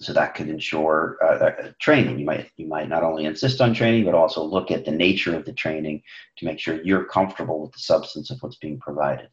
so 0.00 0.14
that 0.14 0.34
could 0.34 0.48
ensure 0.48 1.18
uh, 1.22 1.72
training. 1.78 2.18
You 2.18 2.24
might 2.24 2.50
you 2.56 2.66
might 2.66 2.88
not 2.88 3.02
only 3.02 3.26
insist 3.26 3.60
on 3.60 3.74
training, 3.74 4.04
but 4.04 4.14
also 4.14 4.42
look 4.42 4.70
at 4.70 4.84
the 4.84 4.90
nature 4.90 5.36
of 5.36 5.44
the 5.44 5.52
training 5.52 6.02
to 6.38 6.46
make 6.46 6.58
sure 6.58 6.82
you're 6.82 7.04
comfortable 7.04 7.60
with 7.60 7.72
the 7.72 7.80
substance 7.80 8.30
of 8.30 8.42
what's 8.42 8.56
being 8.56 8.80
provided. 8.80 9.28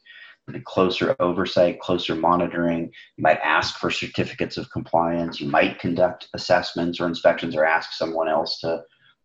The 0.47 0.61
closer 0.61 1.15
oversight, 1.19 1.81
closer 1.81 2.15
monitoring. 2.15 2.91
You 3.17 3.21
might 3.21 3.39
ask 3.43 3.79
for 3.79 3.91
certificates 3.91 4.55
of 4.55 4.71
compliance. 4.71 5.41
You 5.41 5.49
might 5.49 5.79
conduct 5.79 6.29
assessments 6.33 6.99
or 6.99 7.07
inspections, 7.07 7.55
or 7.55 7.65
ask 7.65 7.93
someone 7.93 8.27
else 8.27 8.59
to 8.59 8.83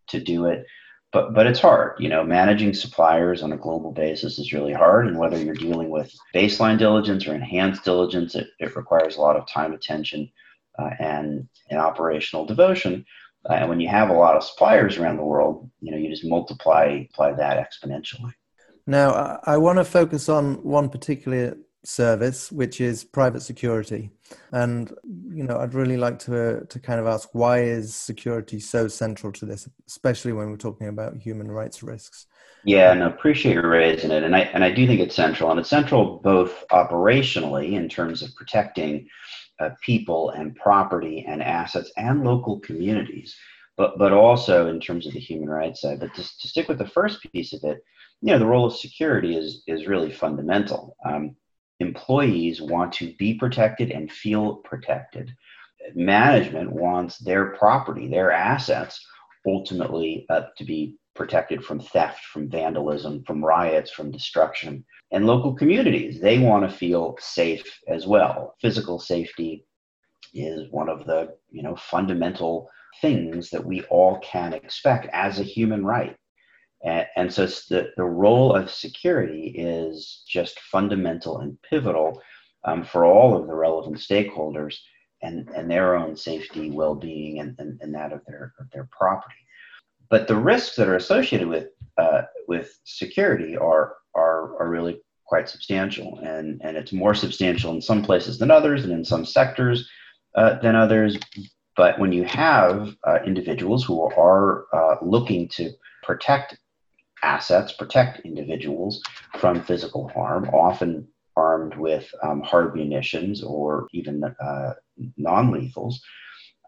to 0.08 0.20
do 0.20 0.46
it. 0.46 0.64
But 1.12 1.34
but 1.34 1.48
it's 1.48 1.60
hard. 1.60 1.96
You 1.98 2.08
know, 2.08 2.22
managing 2.22 2.72
suppliers 2.72 3.42
on 3.42 3.52
a 3.52 3.56
global 3.56 3.90
basis 3.90 4.38
is 4.38 4.52
really 4.52 4.72
hard. 4.72 5.08
And 5.08 5.18
whether 5.18 5.40
you're 5.42 5.54
dealing 5.54 5.90
with 5.90 6.12
baseline 6.32 6.78
diligence 6.78 7.26
or 7.26 7.34
enhanced 7.34 7.84
diligence, 7.84 8.36
it, 8.36 8.46
it 8.60 8.76
requires 8.76 9.16
a 9.16 9.20
lot 9.20 9.36
of 9.36 9.48
time, 9.48 9.72
attention 9.72 10.30
uh, 10.30 10.30
and, 10.78 11.48
and 11.70 11.78
operational 11.78 12.46
devotion. 12.46 13.04
Uh, 13.48 13.54
and 13.54 13.68
when 13.68 13.80
you 13.80 13.88
have 13.88 14.10
a 14.10 14.14
lot 14.14 14.36
of 14.36 14.44
suppliers 14.44 14.98
around 14.98 15.16
the 15.16 15.24
world, 15.24 15.68
you 15.80 15.90
know, 15.90 15.96
you 15.96 16.08
just 16.08 16.24
multiply, 16.24 17.04
apply 17.10 17.32
that 17.32 17.58
exponentially. 17.58 18.32
Now, 18.86 19.10
I, 19.12 19.54
I 19.54 19.56
want 19.58 19.78
to 19.78 19.84
focus 19.84 20.28
on 20.28 20.62
one 20.62 20.88
particular 20.88 21.56
service, 21.84 22.52
which 22.52 22.80
is 22.80 23.04
private 23.04 23.42
security. 23.42 24.10
And 24.52 24.92
you 25.04 25.44
know, 25.44 25.58
I'd 25.58 25.74
really 25.74 25.96
like 25.96 26.18
to 26.20 26.64
to 26.68 26.80
kind 26.80 27.00
of 27.00 27.06
ask 27.06 27.28
why 27.32 27.62
is 27.62 27.94
security 27.94 28.60
so 28.60 28.88
central 28.88 29.32
to 29.34 29.46
this, 29.46 29.68
especially 29.86 30.32
when 30.32 30.50
we're 30.50 30.56
talking 30.56 30.88
about 30.88 31.16
human 31.16 31.50
rights 31.50 31.82
risks. 31.82 32.26
Yeah, 32.64 32.92
and 32.92 33.02
I 33.02 33.08
appreciate 33.08 33.54
you 33.54 33.62
raising 33.62 34.12
it, 34.12 34.22
and 34.22 34.36
I 34.36 34.40
and 34.40 34.62
I 34.62 34.70
do 34.70 34.86
think 34.86 35.00
it's 35.00 35.16
central, 35.16 35.50
and 35.50 35.58
it's 35.58 35.68
central 35.68 36.20
both 36.22 36.64
operationally 36.70 37.72
in 37.72 37.88
terms 37.88 38.22
of 38.22 38.34
protecting 38.36 39.08
uh, 39.60 39.70
people 39.84 40.30
and 40.30 40.56
property 40.56 41.24
and 41.26 41.42
assets 41.42 41.90
and 41.96 42.24
local 42.24 42.60
communities, 42.60 43.34
but, 43.76 43.98
but 43.98 44.12
also 44.12 44.68
in 44.68 44.80
terms 44.80 45.06
of 45.06 45.12
the 45.12 45.20
human 45.20 45.48
rights 45.48 45.80
side. 45.80 46.00
But 46.00 46.14
to, 46.14 46.22
to 46.22 46.48
stick 46.48 46.68
with 46.68 46.78
the 46.78 46.86
first 46.86 47.22
piece 47.32 47.52
of 47.52 47.62
it, 47.64 47.82
you 48.20 48.32
know, 48.32 48.38
the 48.38 48.46
role 48.46 48.66
of 48.66 48.76
security 48.76 49.36
is, 49.36 49.62
is 49.66 49.86
really 49.86 50.12
fundamental. 50.12 50.96
Um, 51.04 51.36
employees 51.80 52.62
want 52.62 52.92
to 52.94 53.12
be 53.18 53.34
protected 53.34 53.90
and 53.90 54.10
feel 54.10 54.56
protected. 54.56 55.32
Management 55.94 56.70
wants 56.72 57.18
their 57.18 57.56
property, 57.56 58.08
their 58.08 58.30
assets, 58.30 59.04
ultimately 59.46 60.24
uh, 60.30 60.42
to 60.56 60.64
be 60.64 60.94
protected 61.14 61.64
from 61.64 61.80
theft, 61.80 62.24
from 62.24 62.48
vandalism, 62.48 63.22
from 63.24 63.44
riots, 63.44 63.90
from 63.90 64.10
destruction. 64.10 64.84
And 65.10 65.26
local 65.26 65.54
communities, 65.54 66.20
they 66.20 66.38
want 66.38 66.68
to 66.68 66.76
feel 66.76 67.16
safe 67.20 67.80
as 67.88 68.06
well. 68.06 68.54
Physical 68.60 68.98
safety 68.98 69.66
is 70.34 70.70
one 70.70 70.88
of 70.88 71.06
the, 71.06 71.34
you 71.50 71.62
know, 71.62 71.76
fundamental 71.76 72.70
things 73.00 73.50
that 73.50 73.64
we 73.64 73.82
all 73.84 74.18
can 74.20 74.52
expect 74.54 75.06
as 75.12 75.38
a 75.38 75.44
human 75.44 75.84
right. 75.84 76.16
And, 76.84 77.06
and 77.16 77.32
so 77.32 77.46
the, 77.46 77.92
the 77.96 78.04
role 78.04 78.54
of 78.54 78.70
security 78.70 79.54
is 79.56 80.24
just 80.26 80.58
fundamental 80.60 81.38
and 81.38 81.60
pivotal 81.62 82.22
um, 82.64 82.84
for 82.84 83.04
all 83.04 83.36
of 83.36 83.46
the 83.46 83.54
relevant 83.54 83.96
stakeholders 83.96 84.76
and, 85.22 85.48
and 85.50 85.70
their 85.70 85.96
own 85.96 86.16
safety, 86.16 86.70
well-being, 86.70 87.38
and, 87.38 87.54
and, 87.58 87.78
and 87.80 87.94
that 87.94 88.12
of 88.12 88.22
their, 88.26 88.52
of 88.58 88.70
their 88.72 88.88
property. 88.90 89.34
But 90.12 90.28
the 90.28 90.36
risks 90.36 90.76
that 90.76 90.88
are 90.88 90.96
associated 90.96 91.48
with 91.48 91.68
uh, 91.96 92.22
with 92.46 92.78
security 92.84 93.56
are, 93.56 93.96
are 94.14 94.60
are 94.60 94.68
really 94.68 95.00
quite 95.24 95.48
substantial, 95.48 96.18
and 96.18 96.60
and 96.62 96.76
it's 96.76 96.92
more 96.92 97.14
substantial 97.14 97.72
in 97.72 97.80
some 97.80 98.02
places 98.02 98.38
than 98.38 98.50
others, 98.50 98.84
and 98.84 98.92
in 98.92 99.06
some 99.06 99.24
sectors 99.24 99.88
uh, 100.36 100.58
than 100.60 100.76
others. 100.76 101.18
But 101.78 101.98
when 101.98 102.12
you 102.12 102.24
have 102.24 102.94
uh, 103.08 103.20
individuals 103.24 103.84
who 103.84 104.02
are 104.02 104.66
uh, 104.74 104.96
looking 105.00 105.48
to 105.56 105.70
protect 106.02 106.58
assets, 107.22 107.72
protect 107.72 108.20
individuals 108.26 109.02
from 109.38 109.62
physical 109.62 110.08
harm, 110.08 110.46
often 110.50 111.08
armed 111.38 111.74
with 111.76 112.06
um, 112.22 112.42
hard 112.42 112.76
munitions 112.76 113.42
or 113.42 113.88
even 113.94 114.22
uh, 114.22 114.74
non-lethals, 115.16 115.94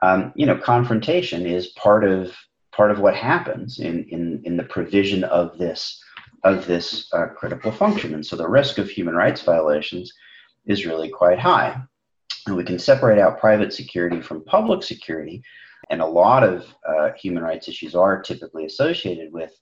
um, 0.01 0.33
you 0.35 0.47
know, 0.47 0.57
confrontation 0.57 1.45
is 1.45 1.67
part 1.77 2.05
of 2.05 2.35
part 2.77 2.91
of 2.91 2.99
what 2.99 3.15
happens 3.15 3.79
in, 3.79 4.05
in, 4.05 4.43
in 4.45 4.57
the 4.57 4.65
provision 4.65 5.25
of 5.25 5.59
this 5.59 6.01
of 6.43 6.67
this 6.67 7.09
uh, 7.15 7.27
critical 7.29 7.73
function. 7.73 8.13
And 8.13 8.25
so 8.25 8.37
the 8.37 8.47
risk 8.47 8.77
of 8.77 8.91
human 8.91 9.15
rights 9.15 9.41
violations 9.41 10.13
is 10.67 10.85
really 10.85 11.09
quite 11.09 11.39
high. 11.39 11.81
And 12.47 12.55
we 12.55 12.65
can 12.65 12.79
separate 12.79 13.19
out 13.19 13.41
private 13.41 13.73
security 13.73 14.21
from 14.21 14.45
public 14.45 14.83
security. 14.83 15.43
And 15.89 16.03
a 16.03 16.07
lot 16.07 16.43
of 16.45 16.67
uh, 16.87 17.13
human 17.13 17.43
rights 17.43 17.67
issues 17.67 17.95
are 17.95 18.21
typically 18.21 18.67
associated 18.67 19.33
with, 19.33 19.53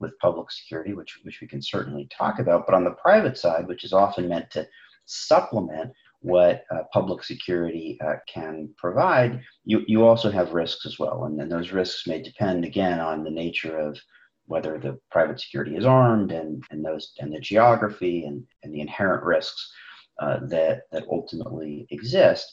with 0.00 0.18
public 0.18 0.50
security, 0.50 0.92
which, 0.92 1.20
which 1.22 1.40
we 1.40 1.46
can 1.46 1.62
certainly 1.62 2.08
talk 2.10 2.40
about. 2.40 2.66
But 2.66 2.74
on 2.74 2.82
the 2.82 2.90
private 2.90 3.38
side, 3.38 3.68
which 3.68 3.84
is 3.84 3.92
often 3.92 4.28
meant 4.28 4.50
to 4.52 4.66
supplement 5.04 5.92
what 6.24 6.64
uh, 6.70 6.84
public 6.90 7.22
security 7.22 7.98
uh, 8.02 8.14
can 8.26 8.70
provide, 8.78 9.42
you, 9.66 9.82
you 9.86 10.06
also 10.06 10.30
have 10.30 10.54
risks 10.54 10.86
as 10.86 10.98
well. 10.98 11.24
And 11.24 11.38
then 11.38 11.50
those 11.50 11.70
risks 11.70 12.06
may 12.06 12.22
depend 12.22 12.64
again 12.64 12.98
on 12.98 13.22
the 13.22 13.30
nature 13.30 13.78
of 13.78 14.00
whether 14.46 14.78
the 14.78 14.98
private 15.10 15.38
security 15.38 15.76
is 15.76 15.84
armed 15.84 16.32
and, 16.32 16.64
and 16.70 16.82
those 16.82 17.12
and 17.18 17.30
the 17.30 17.40
geography 17.40 18.24
and, 18.24 18.42
and 18.62 18.74
the 18.74 18.80
inherent 18.80 19.22
risks 19.22 19.70
uh, 20.18 20.38
that 20.48 20.82
that 20.92 21.04
ultimately 21.10 21.86
exist. 21.90 22.50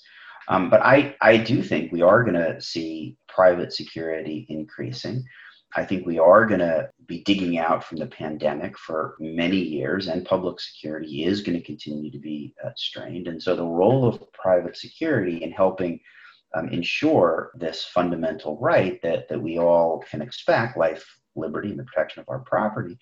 Um, 0.49 0.69
but 0.69 0.81
I, 0.81 1.15
I 1.21 1.37
do 1.37 1.63
think 1.63 1.93
we 1.93 2.01
are 2.01 2.23
going 2.25 2.35
to 2.35 2.59
see 2.59 3.15
private 3.29 3.71
security 3.71 4.45
increasing. 4.49 5.23
I 5.75 5.85
think 5.85 6.05
we 6.05 6.19
are 6.19 6.45
going 6.45 6.59
to 6.59 6.89
be 7.05 7.23
digging 7.23 7.57
out 7.57 7.83
from 7.83 7.97
the 7.97 8.07
pandemic 8.07 8.77
for 8.77 9.15
many 9.19 9.57
years, 9.57 10.07
and 10.07 10.25
public 10.25 10.59
security 10.59 11.23
is 11.23 11.41
going 11.41 11.57
to 11.57 11.65
continue 11.65 12.11
to 12.11 12.19
be 12.19 12.53
uh, 12.63 12.71
strained. 12.75 13.27
And 13.27 13.41
so, 13.41 13.55
the 13.55 13.65
role 13.65 14.07
of 14.07 14.31
private 14.33 14.77
security 14.77 15.43
in 15.43 15.51
helping 15.51 15.99
um, 16.53 16.69
ensure 16.69 17.51
this 17.55 17.85
fundamental 17.85 18.57
right 18.59 19.01
that, 19.01 19.29
that 19.29 19.41
we 19.41 19.57
all 19.57 20.03
can 20.09 20.21
expect 20.21 20.77
life, 20.77 21.05
liberty, 21.35 21.69
and 21.69 21.79
the 21.79 21.85
protection 21.85 22.21
of 22.21 22.29
our 22.29 22.39
property 22.39 22.97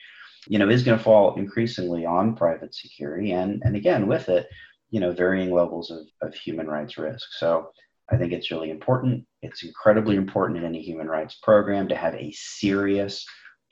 you 0.47 0.57
know, 0.57 0.69
is 0.69 0.83
going 0.83 0.97
to 0.97 1.03
fall 1.03 1.35
increasingly 1.35 2.05
on 2.05 2.35
private 2.35 2.73
security, 2.73 3.31
and 3.31 3.61
and 3.63 3.75
again 3.75 4.07
with 4.07 4.29
it, 4.29 4.47
you 4.89 4.99
know, 4.99 5.11
varying 5.11 5.51
levels 5.53 5.91
of, 5.91 6.07
of 6.21 6.33
human 6.33 6.67
rights 6.67 6.97
risk. 6.97 7.27
So 7.33 7.71
I 8.11 8.17
think 8.17 8.33
it's 8.33 8.51
really 8.51 8.71
important. 8.71 9.25
It's 9.41 9.63
incredibly 9.63 10.15
important 10.15 10.59
in 10.59 10.65
any 10.65 10.81
human 10.81 11.07
rights 11.07 11.37
program 11.43 11.87
to 11.89 11.95
have 11.95 12.15
a 12.15 12.31
serious 12.33 13.25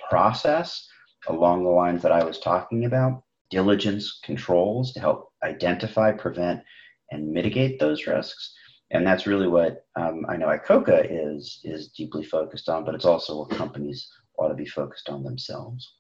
process 0.10 0.88
along 1.28 1.64
the 1.64 1.70
lines 1.70 2.02
that 2.04 2.12
I 2.12 2.24
was 2.24 2.40
talking 2.40 2.86
about 2.86 3.24
diligence 3.50 4.20
controls 4.24 4.94
to 4.94 5.00
help 5.00 5.30
identify, 5.44 6.12
prevent, 6.12 6.62
and 7.12 7.32
mitigate 7.32 7.80
those 7.80 8.06
risks. 8.08 8.54
And 8.92 9.06
that's 9.06 9.28
really 9.28 9.48
what 9.48 9.86
um, 10.00 10.26
I 10.30 10.38
know 10.38 10.48
ICOCA 10.48 11.08
is, 11.10 11.60
is 11.64 11.90
deeply 11.90 12.24
focused 12.24 12.70
on, 12.70 12.86
but 12.86 12.96
it's 12.96 13.06
also 13.06 13.40
what 13.40 13.50
companies 13.50 14.08
ought 14.38 14.50
to 14.50 14.56
be 14.56 14.66
focused 14.66 15.10
on 15.10 15.24
themselves. 15.24 15.94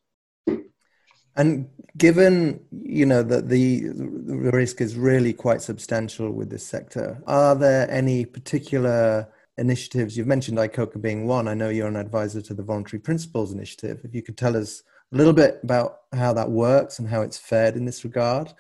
And 1.38 1.70
given 1.98 2.60
you 2.72 3.06
know 3.06 3.24
that 3.24 3.48
the, 3.48 3.86
risk 3.94 4.82
is 4.82 4.96
really 4.96 5.34
quite 5.34 5.62
substantial 5.62 6.32
with 6.32 6.50
this 6.50 6.66
sector, 6.66 7.22
are 7.28 7.56
there 7.56 7.90
any 7.90 8.26
particular 8.26 9.28
initiatives? 9.58 10.18
You've 10.18 10.28
mentioned 10.28 10.58
ICOCA 10.58 11.00
being 11.00 11.28
one. 11.28 11.48
I 11.48 11.54
know 11.54 11.70
you're 11.70 11.88
an 11.88 11.96
advisor 11.96 12.42
to 12.42 12.54
the 12.54 12.64
Voluntary 12.64 13.00
Principles 13.00 13.54
Initiative. 13.54 14.02
If 14.04 14.16
you 14.16 14.24
could 14.24 14.38
tell 14.38 14.58
us 14.58 14.82
a 15.14 15.16
little 15.16 15.34
bit 15.34 15.60
about 15.64 16.00
how 16.12 16.34
that 16.34 16.50
works 16.50 17.00
and 17.00 17.08
how 17.08 17.22
it's 17.22 17.38
fared 17.38 17.76
in 17.76 17.86
this 17.86 18.04
regard, 18.04 18.52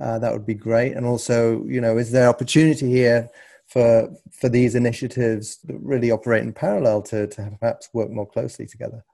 uh, 0.00 0.18
that 0.18 0.32
would 0.32 0.44
be 0.44 0.54
great. 0.54 0.92
And 0.92 1.06
also, 1.06 1.64
you 1.64 1.80
know, 1.80 1.98
is 1.98 2.10
there 2.10 2.28
opportunity 2.28 2.90
here 2.90 3.28
for 3.66 4.10
for 4.32 4.48
these 4.48 4.74
initiatives 4.74 5.58
that 5.64 5.78
really 5.80 6.10
operate 6.10 6.42
in 6.42 6.52
parallel 6.52 7.00
to 7.02 7.28
to 7.28 7.56
perhaps 7.60 7.88
work 7.92 8.10
more 8.10 8.26
closely 8.26 8.66
together? 8.66 9.04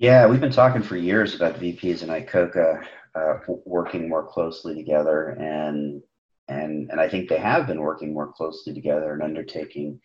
Yeah, 0.00 0.26
we've 0.26 0.40
been 0.40 0.50
talking 0.50 0.82
for 0.82 0.96
years 0.96 1.34
about 1.34 1.60
VPs 1.60 2.00
and 2.00 2.10
ICOCA 2.10 2.86
uh, 3.14 3.34
working 3.66 4.08
more 4.08 4.26
closely 4.26 4.74
together, 4.74 5.36
and 5.38 6.00
and 6.48 6.90
and 6.90 6.98
I 6.98 7.06
think 7.06 7.28
they 7.28 7.38
have 7.38 7.66
been 7.66 7.82
working 7.82 8.14
more 8.14 8.32
closely 8.32 8.72
together 8.72 9.12
and 9.12 9.22
undertaking 9.22 10.00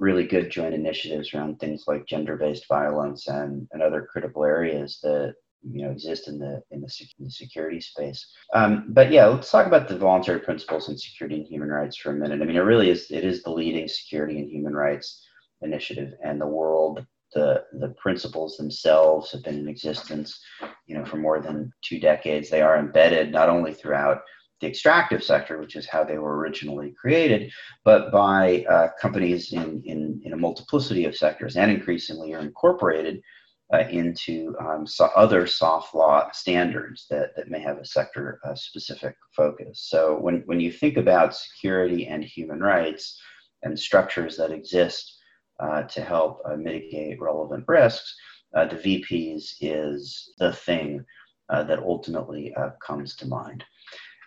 really 0.00 0.26
good 0.26 0.50
joint 0.50 0.74
initiatives 0.74 1.32
around 1.32 1.60
things 1.60 1.84
like 1.86 2.04
gender-based 2.08 2.66
violence 2.66 3.28
and, 3.28 3.68
and 3.70 3.80
other 3.80 4.08
critical 4.10 4.44
areas 4.44 4.98
that 5.04 5.34
you 5.62 5.84
know 5.84 5.92
exist 5.92 6.26
in 6.26 6.40
the 6.40 6.60
in 6.72 6.80
the, 6.80 7.30
security 7.30 7.80
space. 7.80 8.28
Um, 8.54 8.86
but 8.88 9.12
yeah, 9.12 9.26
let's 9.26 9.52
talk 9.52 9.68
about 9.68 9.86
the 9.86 9.96
voluntary 9.96 10.40
principles 10.40 10.88
in 10.88 10.98
security 10.98 11.36
and 11.36 11.46
human 11.46 11.68
rights 11.68 11.96
for 11.96 12.10
a 12.10 12.14
minute. 12.14 12.42
I 12.42 12.44
mean, 12.44 12.56
it 12.56 12.70
really 12.72 12.90
is 12.90 13.08
it 13.12 13.22
is 13.22 13.44
the 13.44 13.52
leading 13.52 13.86
security 13.86 14.40
and 14.40 14.50
human 14.50 14.74
rights 14.74 15.24
initiative, 15.62 16.14
and 16.24 16.40
the 16.40 16.46
world 16.48 17.06
the 17.34 17.64
the 17.80 17.88
principles 17.90 18.56
themselves 18.56 19.30
have 19.32 19.42
been 19.44 19.58
in 19.58 19.68
existence, 19.68 20.40
you 20.86 20.96
know, 20.96 21.04
for 21.04 21.16
more 21.16 21.40
than 21.40 21.72
two 21.82 22.00
decades. 22.00 22.48
They 22.48 22.62
are 22.62 22.78
embedded 22.78 23.32
not 23.32 23.48
only 23.48 23.74
throughout 23.74 24.22
the 24.60 24.66
extractive 24.66 25.22
sector, 25.22 25.58
which 25.58 25.76
is 25.76 25.86
how 25.86 26.04
they 26.04 26.18
were 26.18 26.36
originally 26.36 26.92
created, 27.00 27.52
but 27.84 28.10
by 28.10 28.64
uh, 28.68 28.88
companies 29.00 29.52
in, 29.52 29.82
in, 29.84 30.20
in 30.24 30.32
a 30.32 30.36
multiplicity 30.36 31.04
of 31.04 31.16
sectors 31.16 31.56
and 31.56 31.70
increasingly 31.70 32.34
are 32.34 32.40
incorporated 32.40 33.20
uh, 33.72 33.84
into 33.90 34.56
um, 34.60 34.86
so 34.86 35.10
other 35.14 35.46
soft 35.46 35.94
law 35.94 36.28
standards 36.32 37.06
that, 37.10 37.36
that 37.36 37.50
may 37.50 37.60
have 37.60 37.78
a 37.78 37.84
sector 37.84 38.40
uh, 38.44 38.54
specific 38.54 39.14
focus. 39.36 39.86
So 39.88 40.18
when, 40.18 40.42
when 40.46 40.58
you 40.58 40.72
think 40.72 40.96
about 40.96 41.36
security 41.36 42.06
and 42.06 42.24
human 42.24 42.60
rights 42.60 43.20
and 43.62 43.78
structures 43.78 44.36
that 44.38 44.50
exist 44.50 45.17
to 45.60 46.00
help 46.00 46.40
uh, 46.44 46.56
mitigate 46.56 47.20
relevant 47.20 47.64
risks, 47.66 48.14
uh, 48.54 48.64
the 48.66 48.76
VPs 48.76 49.54
is 49.60 50.32
the 50.38 50.52
thing 50.52 51.04
that 51.48 51.78
ultimately 51.78 52.54
comes 52.80 53.16
to 53.16 53.26
mind. 53.26 53.64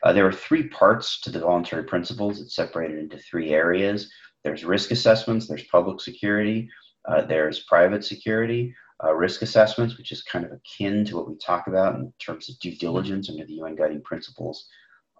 Uh, 0.04 0.14
there 0.14 0.28
are 0.28 0.34
three 0.34 0.68
parts 0.70 1.22
to 1.22 1.30
the 1.30 1.40
voluntary 1.40 1.84
principles. 1.84 2.42
It's 2.42 2.56
separated 2.56 2.98
into 2.98 3.18
three 3.18 3.52
areas. 3.52 4.10
There's 4.44 4.66
risk 4.66 4.92
assessments, 4.92 5.48
there's 5.48 5.64
public 5.66 6.02
security, 6.02 6.70
uh, 7.06 7.22
there's 7.22 7.62
private 7.62 8.04
security. 8.04 8.74
Uh, 9.04 9.14
risk 9.14 9.42
assessments, 9.42 9.98
which 9.98 10.12
is 10.12 10.22
kind 10.22 10.46
of 10.46 10.52
akin 10.52 11.04
to 11.04 11.16
what 11.16 11.28
we 11.28 11.36
talk 11.38 11.66
about 11.66 11.96
in 11.96 12.14
terms 12.20 12.50
of 12.50 12.60
due 12.60 12.76
diligence 12.76 13.32
under 13.32 13.44
the 13.46 13.54
UN 13.54 13.76
guiding 13.76 14.02
principles 14.02 14.68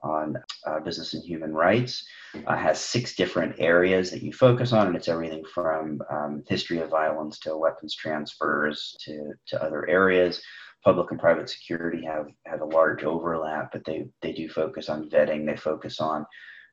on 0.04 0.38
uh, 0.66 0.80
business 0.80 1.14
and 1.14 1.24
human 1.24 1.54
rights, 1.54 2.06
uh, 2.48 2.58
has 2.58 2.80
six 2.80 3.16
different 3.16 3.56
areas 3.60 4.12
that 4.12 4.24
you 4.24 4.34
focus 4.34 4.74
on, 4.74 4.88
and 4.88 4.96
it's 4.96 5.08
everything 5.08 5.44
from 5.54 6.02
um, 6.10 6.44
history 6.48 6.80
of 6.80 6.90
violence 6.90 7.40
to 7.40 7.58
weapons 7.58 7.96
transfers 7.96 8.96
to, 9.06 9.34
to 9.48 9.64
other 9.64 9.88
areas 9.88 10.42
public 10.84 11.12
and 11.12 11.20
private 11.20 11.50
security 11.50 12.04
have 12.06 12.28
have 12.46 12.62
a 12.62 12.66
large 12.66 13.04
overlap, 13.04 13.72
but 13.72 13.86
they 13.86 14.08
they 14.22 14.34
do 14.34 14.50
focus 14.50 14.90
on 14.90 15.10
vetting. 15.10 15.46
They 15.46 15.56
focus 15.56 16.00
on 16.00 16.26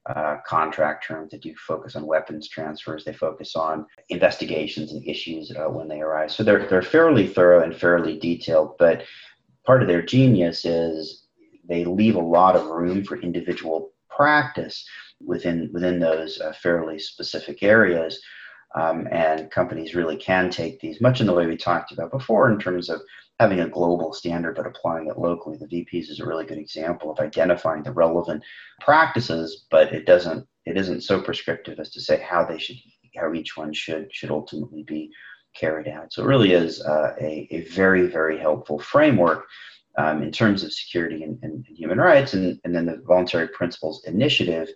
uh, 0.08 0.38
contract 0.46 1.06
terms. 1.06 1.32
They 1.32 1.38
do 1.38 1.54
focus 1.56 1.96
on 1.96 2.06
weapons 2.06 2.48
transfers. 2.48 3.04
They 3.04 3.12
focus 3.12 3.54
on 3.56 3.86
investigations 4.08 4.92
and 4.92 5.06
issues 5.06 5.52
uh, 5.54 5.68
when 5.68 5.88
they 5.88 6.00
arise. 6.00 6.34
So 6.34 6.42
they're 6.42 6.66
they're 6.68 6.82
fairly 6.82 7.26
thorough 7.26 7.62
and 7.62 7.76
fairly 7.76 8.18
detailed. 8.18 8.76
But 8.78 9.04
part 9.66 9.82
of 9.82 9.88
their 9.88 10.02
genius 10.02 10.64
is 10.64 11.27
they 11.68 11.84
leave 11.84 12.16
a 12.16 12.20
lot 12.20 12.56
of 12.56 12.66
room 12.66 13.04
for 13.04 13.20
individual 13.20 13.92
practice 14.10 14.84
within 15.24 15.70
within 15.72 15.98
those 16.00 16.40
uh, 16.40 16.52
fairly 16.52 16.98
specific 16.98 17.62
areas. 17.62 18.20
Um, 18.74 19.08
and 19.10 19.50
companies 19.50 19.94
really 19.94 20.16
can 20.16 20.50
take 20.50 20.78
these 20.80 21.00
much 21.00 21.20
in 21.20 21.26
the 21.26 21.32
way 21.32 21.46
we 21.46 21.56
talked 21.56 21.90
about 21.90 22.10
before 22.10 22.50
in 22.52 22.58
terms 22.58 22.90
of 22.90 23.00
having 23.40 23.60
a 23.60 23.68
global 23.68 24.12
standard 24.12 24.56
but 24.56 24.66
applying 24.66 25.08
it 25.08 25.18
locally. 25.18 25.56
The 25.56 25.66
VPs 25.66 26.10
is 26.10 26.20
a 26.20 26.26
really 26.26 26.44
good 26.44 26.58
example 26.58 27.10
of 27.10 27.18
identifying 27.18 27.82
the 27.82 27.92
relevant 27.92 28.42
practices, 28.80 29.66
but 29.70 29.92
it 29.92 30.04
doesn't 30.04 30.46
it 30.66 30.76
isn't 30.76 31.02
so 31.02 31.20
prescriptive 31.20 31.78
as 31.80 31.90
to 31.90 32.00
say 32.00 32.20
how 32.20 32.44
they 32.44 32.58
should 32.58 32.76
how 33.16 33.32
each 33.32 33.56
one 33.56 33.72
should 33.72 34.08
should 34.12 34.30
ultimately 34.30 34.82
be 34.82 35.10
carried 35.54 35.88
out. 35.88 36.12
So 36.12 36.22
it 36.22 36.26
really 36.26 36.52
is 36.52 36.82
uh, 36.82 37.14
a, 37.20 37.48
a 37.50 37.62
very 37.70 38.06
very 38.06 38.38
helpful 38.38 38.78
framework 38.78 39.46
um, 39.98 40.22
in 40.22 40.30
terms 40.30 40.62
of 40.62 40.72
security 40.72 41.24
and, 41.24 41.38
and, 41.42 41.66
and 41.66 41.76
human 41.76 41.98
rights, 41.98 42.32
and, 42.32 42.58
and 42.64 42.74
then 42.74 42.86
the 42.86 43.02
voluntary 43.06 43.48
principles 43.48 44.04
initiative 44.06 44.68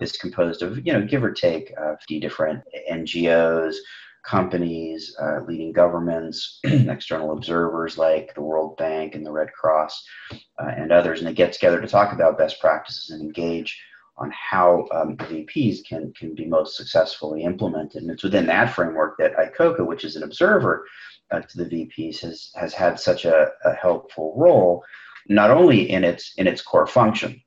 is 0.00 0.12
composed 0.12 0.62
of 0.62 0.84
you 0.84 0.92
know 0.92 1.02
give 1.02 1.22
or 1.22 1.32
take 1.32 1.72
uh, 1.80 1.94
50 2.00 2.20
different 2.20 2.62
NGOs 2.90 3.76
companies, 4.24 5.14
uh, 5.20 5.40
leading 5.46 5.72
governments, 5.72 6.58
external 6.64 7.32
observers 7.32 7.98
like 7.98 8.34
the 8.34 8.40
World 8.40 8.76
Bank 8.78 9.14
and 9.14 9.24
the 9.24 9.30
Red 9.30 9.52
Cross 9.52 10.02
uh, 10.32 10.72
and 10.76 10.90
others, 10.90 11.20
and 11.20 11.28
they 11.28 11.34
get 11.34 11.52
together 11.52 11.80
to 11.80 11.86
talk 11.86 12.12
about 12.12 12.38
best 12.38 12.58
practices 12.60 13.10
and 13.10 13.20
engage 13.20 13.78
on 14.16 14.32
how 14.32 14.86
um, 14.92 15.16
VPs 15.16 15.84
can, 15.86 16.12
can 16.12 16.34
be 16.34 16.44
most 16.44 16.76
successfully 16.76 17.42
implemented. 17.42 18.02
And 18.02 18.10
it's 18.10 18.22
within 18.22 18.46
that 18.46 18.72
framework 18.72 19.16
that 19.18 19.36
ICOCA, 19.36 19.84
which 19.86 20.04
is 20.04 20.16
an 20.16 20.22
observer 20.22 20.86
uh, 21.32 21.40
to 21.40 21.58
the 21.58 21.64
VPs, 21.64 22.20
has, 22.20 22.50
has 22.54 22.72
had 22.72 23.00
such 23.00 23.24
a, 23.24 23.48
a, 23.64 23.74
helpful 23.74 24.34
role, 24.36 24.84
not 25.28 25.50
only 25.50 25.90
in 25.90 26.04
its, 26.04 26.32
in 26.36 26.46
its 26.46 26.62
core 26.62 26.86
function, 26.86 27.42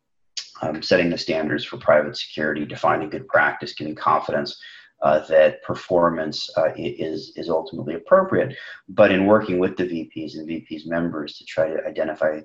um, 0.61 0.81
setting 0.81 1.09
the 1.09 1.17
standards 1.17 1.63
for 1.63 1.77
private 1.77 2.17
security, 2.17 2.65
defining 2.65 3.09
good 3.09 3.27
practice, 3.27 3.73
giving 3.73 3.95
confidence 3.95 4.59
uh, 5.01 5.19
that 5.27 5.61
performance 5.63 6.49
uh, 6.57 6.71
is 6.75 7.31
is 7.35 7.49
ultimately 7.49 7.95
appropriate. 7.95 8.55
But 8.89 9.11
in 9.11 9.25
working 9.25 9.59
with 9.59 9.77
the 9.77 9.83
VPs 9.83 10.35
and 10.35 10.47
VPs 10.47 10.87
members 10.87 11.37
to 11.37 11.45
try 11.45 11.69
to 11.69 11.85
identify 11.85 12.41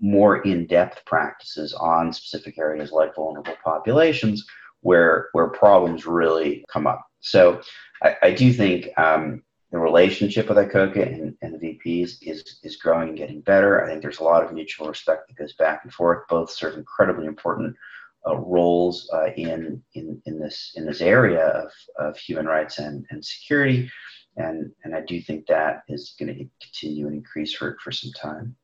more 0.00 0.42
in-depth 0.42 1.04
practices 1.06 1.74
on 1.74 2.12
specific 2.12 2.58
areas 2.58 2.92
like 2.92 3.14
vulnerable 3.14 3.56
populations 3.64 4.46
where 4.82 5.28
where 5.32 5.48
problems 5.48 6.06
really 6.06 6.64
come 6.70 6.86
up. 6.86 7.04
So 7.20 7.60
I, 8.02 8.16
I 8.22 8.30
do 8.30 8.52
think 8.52 8.88
um, 8.96 9.42
the 9.72 9.78
relationship 9.78 10.48
with 10.48 10.58
ICOCA 10.58 11.12
and, 11.12 11.34
and, 11.42 11.60
the 11.60 11.80
VPs 11.84 12.18
is 12.22 12.60
is 12.62 12.76
growing 12.76 13.08
and 13.08 13.18
getting 13.18 13.40
better. 13.40 13.82
I 13.82 13.88
think 13.88 14.02
there's 14.02 14.20
a 14.20 14.24
lot 14.24 14.44
of 14.44 14.52
mutual 14.52 14.88
respect 14.88 15.28
that 15.28 15.36
goes 15.36 15.54
back 15.54 15.80
and 15.82 15.92
forth. 15.92 16.28
Both 16.28 16.50
serve 16.50 16.78
incredibly 16.78 17.26
important 17.26 17.76
roles 18.36 19.08
uh, 19.12 19.30
in, 19.36 19.82
in, 19.94 20.20
in, 20.26 20.38
this, 20.38 20.72
in 20.74 20.86
this 20.86 21.00
area 21.00 21.46
of, 21.46 21.70
of 21.98 22.18
human 22.18 22.46
rights 22.46 22.78
and, 22.78 23.04
and 23.10 23.24
security. 23.24 23.90
And, 24.36 24.70
and 24.84 24.94
I 24.94 25.00
do 25.00 25.20
think 25.20 25.46
that 25.46 25.82
is 25.88 26.14
going 26.18 26.28
to 26.28 26.48
continue 26.62 27.06
and 27.06 27.16
increase 27.16 27.54
for, 27.54 27.76
for 27.82 27.90
some 27.90 28.12
time. 28.12 28.56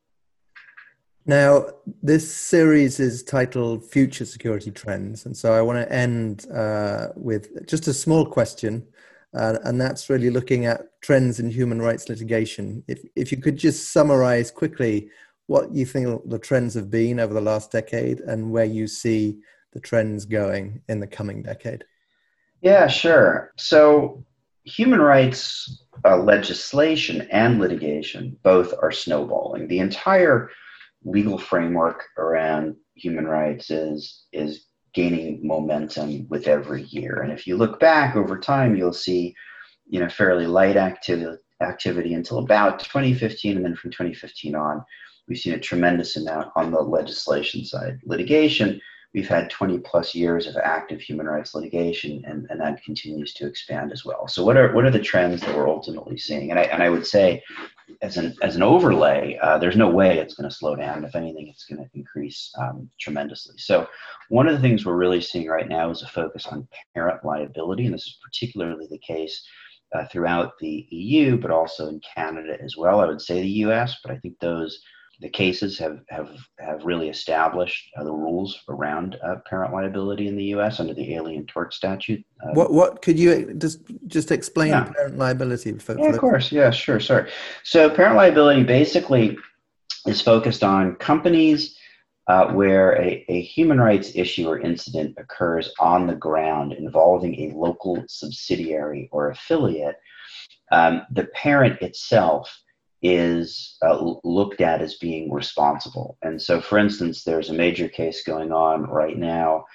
Now, 1.25 1.65
this 2.03 2.31
series 2.31 2.99
is 2.99 3.23
titled 3.23 3.83
Future 3.83 4.25
Security 4.25 4.69
Trends. 4.69 5.25
And 5.25 5.35
so 5.35 5.53
I 5.53 5.61
want 5.61 5.79
to 5.79 5.91
end 5.91 6.45
uh, 6.51 7.07
with 7.15 7.67
just 7.67 7.87
a 7.87 7.93
small 7.93 8.25
question. 8.25 8.85
Uh, 9.33 9.57
and 9.63 9.81
that's 9.81 10.09
really 10.09 10.29
looking 10.29 10.65
at 10.65 11.01
trends 11.01 11.39
in 11.39 11.49
human 11.49 11.81
rights 11.81 12.07
litigation. 12.07 12.83
If, 12.87 13.03
if 13.15 13.31
you 13.31 13.39
could 13.39 13.57
just 13.57 13.91
summarize 13.91 14.49
quickly 14.49 15.09
what 15.47 15.73
you 15.73 15.85
think 15.85 16.29
the 16.29 16.39
trends 16.39 16.73
have 16.75 16.89
been 16.89 17.19
over 17.19 17.33
the 17.33 17.41
last 17.41 17.71
decade 17.71 18.21
and 18.21 18.51
where 18.51 18.65
you 18.65 18.87
see 18.87 19.39
the 19.75 19.81
trends 19.81 20.25
going 20.25 20.81
in 20.87 20.99
the 20.99 21.05
coming 21.05 21.43
decade? 21.43 21.83
Yeah, 22.61 22.87
sure. 22.87 23.51
So, 23.57 24.23
human 24.63 24.99
rights 24.99 25.83
uh, 26.03 26.17
legislation 26.17 27.27
and 27.31 27.59
litigation 27.59 28.39
both 28.41 28.73
are 28.81 28.91
snowballing. 28.91 29.67
The 29.67 29.79
entire 29.79 30.49
legal 31.03 31.37
framework 31.37 32.03
around 32.17 32.75
human 32.95 33.27
rights 33.27 33.69
is 33.69 34.25
is 34.31 34.65
gaining 34.93 35.45
momentum 35.45 36.25
with 36.29 36.47
every 36.47 36.83
year. 36.83 37.19
And 37.21 37.31
if 37.31 37.45
you 37.45 37.57
look 37.57 37.79
back 37.81 38.15
over 38.15 38.39
time, 38.39 38.77
you'll 38.77 38.93
see, 38.93 39.35
you 39.85 39.99
know, 39.99 40.07
fairly 40.07 40.47
light 40.47 40.77
activity 40.77 41.37
activity 41.61 42.13
until 42.13 42.39
about 42.39 42.79
2015, 42.79 43.57
and 43.57 43.65
then 43.65 43.75
from 43.75 43.91
2015 43.91 44.55
on, 44.55 44.83
we've 45.27 45.37
seen 45.37 45.53
a 45.53 45.59
tremendous 45.59 46.15
amount 46.17 46.51
on 46.55 46.71
the 46.71 46.79
legislation 46.79 47.63
side. 47.63 47.99
Litigation, 48.05 48.81
we've 49.15 49.27
had 49.29 49.49
20 49.49 49.79
plus 49.79 50.13
years 50.13 50.45
of 50.45 50.57
active 50.57 50.99
human 50.99 51.25
rights 51.25 51.55
litigation, 51.55 52.21
and, 52.27 52.45
and 52.49 52.59
that 52.59 52.83
continues 52.83 53.33
to 53.33 53.47
expand 53.47 53.93
as 53.93 54.03
well. 54.03 54.27
So, 54.27 54.43
what 54.43 54.57
are 54.57 54.73
what 54.73 54.83
are 54.83 54.91
the 54.91 54.99
trends 54.99 55.41
that 55.41 55.55
we're 55.55 55.69
ultimately 55.69 56.17
seeing? 56.17 56.51
And 56.51 56.59
I 56.59 56.63
and 56.63 56.83
I 56.83 56.89
would 56.89 57.07
say, 57.07 57.41
as 58.01 58.17
an 58.17 58.35
as 58.43 58.57
an 58.57 58.61
overlay, 58.61 59.39
uh, 59.41 59.57
there's 59.57 59.77
no 59.77 59.89
way 59.89 60.19
it's 60.19 60.35
going 60.35 60.49
to 60.49 60.55
slow 60.55 60.75
down. 60.75 61.05
If 61.05 61.15
anything, 61.15 61.47
it's 61.47 61.63
going 61.63 61.81
to 61.81 61.89
increase 61.95 62.53
um, 62.59 62.89
tremendously. 62.99 63.55
So, 63.57 63.87
one 64.27 64.47
of 64.47 64.53
the 64.53 64.61
things 64.61 64.85
we're 64.85 64.95
really 64.97 65.21
seeing 65.21 65.47
right 65.47 65.69
now 65.69 65.89
is 65.89 66.01
a 66.01 66.07
focus 66.07 66.45
on 66.47 66.67
parent 66.93 67.23
liability, 67.23 67.85
and 67.85 67.93
this 67.93 68.05
is 68.05 68.19
particularly 68.23 68.87
the 68.91 68.99
case. 68.99 69.41
Uh, 69.93 70.03
throughout 70.07 70.57
the 70.59 70.87
EU, 70.89 71.37
but 71.37 71.51
also 71.51 71.87
in 71.87 72.01
Canada 72.15 72.57
as 72.61 72.75
well. 72.75 72.99
I 72.99 73.05
would 73.05 73.21
say 73.21 73.39
the 73.39 73.47
US, 73.47 73.95
but 74.03 74.11
I 74.11 74.17
think 74.17 74.37
those 74.41 74.81
the 75.21 75.29
cases 75.29 75.77
have 75.79 75.99
have 76.09 76.29
have 76.59 76.83
really 76.83 77.09
established 77.09 77.89
uh, 77.97 78.03
the 78.03 78.11
rules 78.11 78.61
around 78.69 79.17
uh, 79.23 79.37
parent 79.49 79.73
liability 79.73 80.27
in 80.27 80.35
the 80.35 80.45
U.S. 80.55 80.79
under 80.79 80.93
the 80.93 81.15
Alien 81.15 81.45
Tort 81.45 81.73
Statute. 81.73 82.23
Um, 82.43 82.53
what 82.53 82.71
what 82.71 83.01
could 83.01 83.17
you 83.17 83.53
just 83.53 83.79
just 84.07 84.31
explain 84.31 84.69
yeah. 84.69 84.83
parent 84.83 85.17
liability? 85.17 85.73
For, 85.73 85.97
yeah, 85.97 86.09
of 86.09 86.19
course. 86.19 86.51
Yeah, 86.51 86.71
sure. 86.71 86.99
Sorry. 86.99 87.31
So 87.63 87.89
parent 87.89 88.15
liability 88.15 88.63
basically 88.63 89.37
is 90.05 90.21
focused 90.21 90.63
on 90.63 90.95
companies 90.95 91.77
uh, 92.27 92.51
where 92.53 92.99
a, 93.01 93.23
a 93.27 93.41
human 93.41 93.79
rights 93.79 94.11
issue 94.15 94.47
or 94.47 94.59
incident 94.59 95.15
occurs 95.17 95.71
on 95.79 96.07
the 96.07 96.15
ground 96.15 96.73
involving 96.73 97.35
a 97.41 97.55
local 97.55 98.03
subsidiary 98.07 99.09
or 99.11 99.29
affiliate. 99.29 99.95
Um, 100.71 101.03
the 101.11 101.25
parent 101.25 101.81
itself 101.81 102.49
is 103.07 103.77
uh, 103.83 104.15
looked 104.23 104.61
at 104.61 104.81
as 104.81 104.95
being 104.95 105.31
responsible. 105.31 106.17
And 106.23 106.41
so, 106.41 106.59
for 106.59 106.79
instance, 106.79 107.23
there's 107.23 107.51
a 107.51 107.53
major 107.53 107.87
case 107.87 108.23
going 108.23 108.51
on 108.51 108.83
right 108.83 109.15
now 109.15 109.65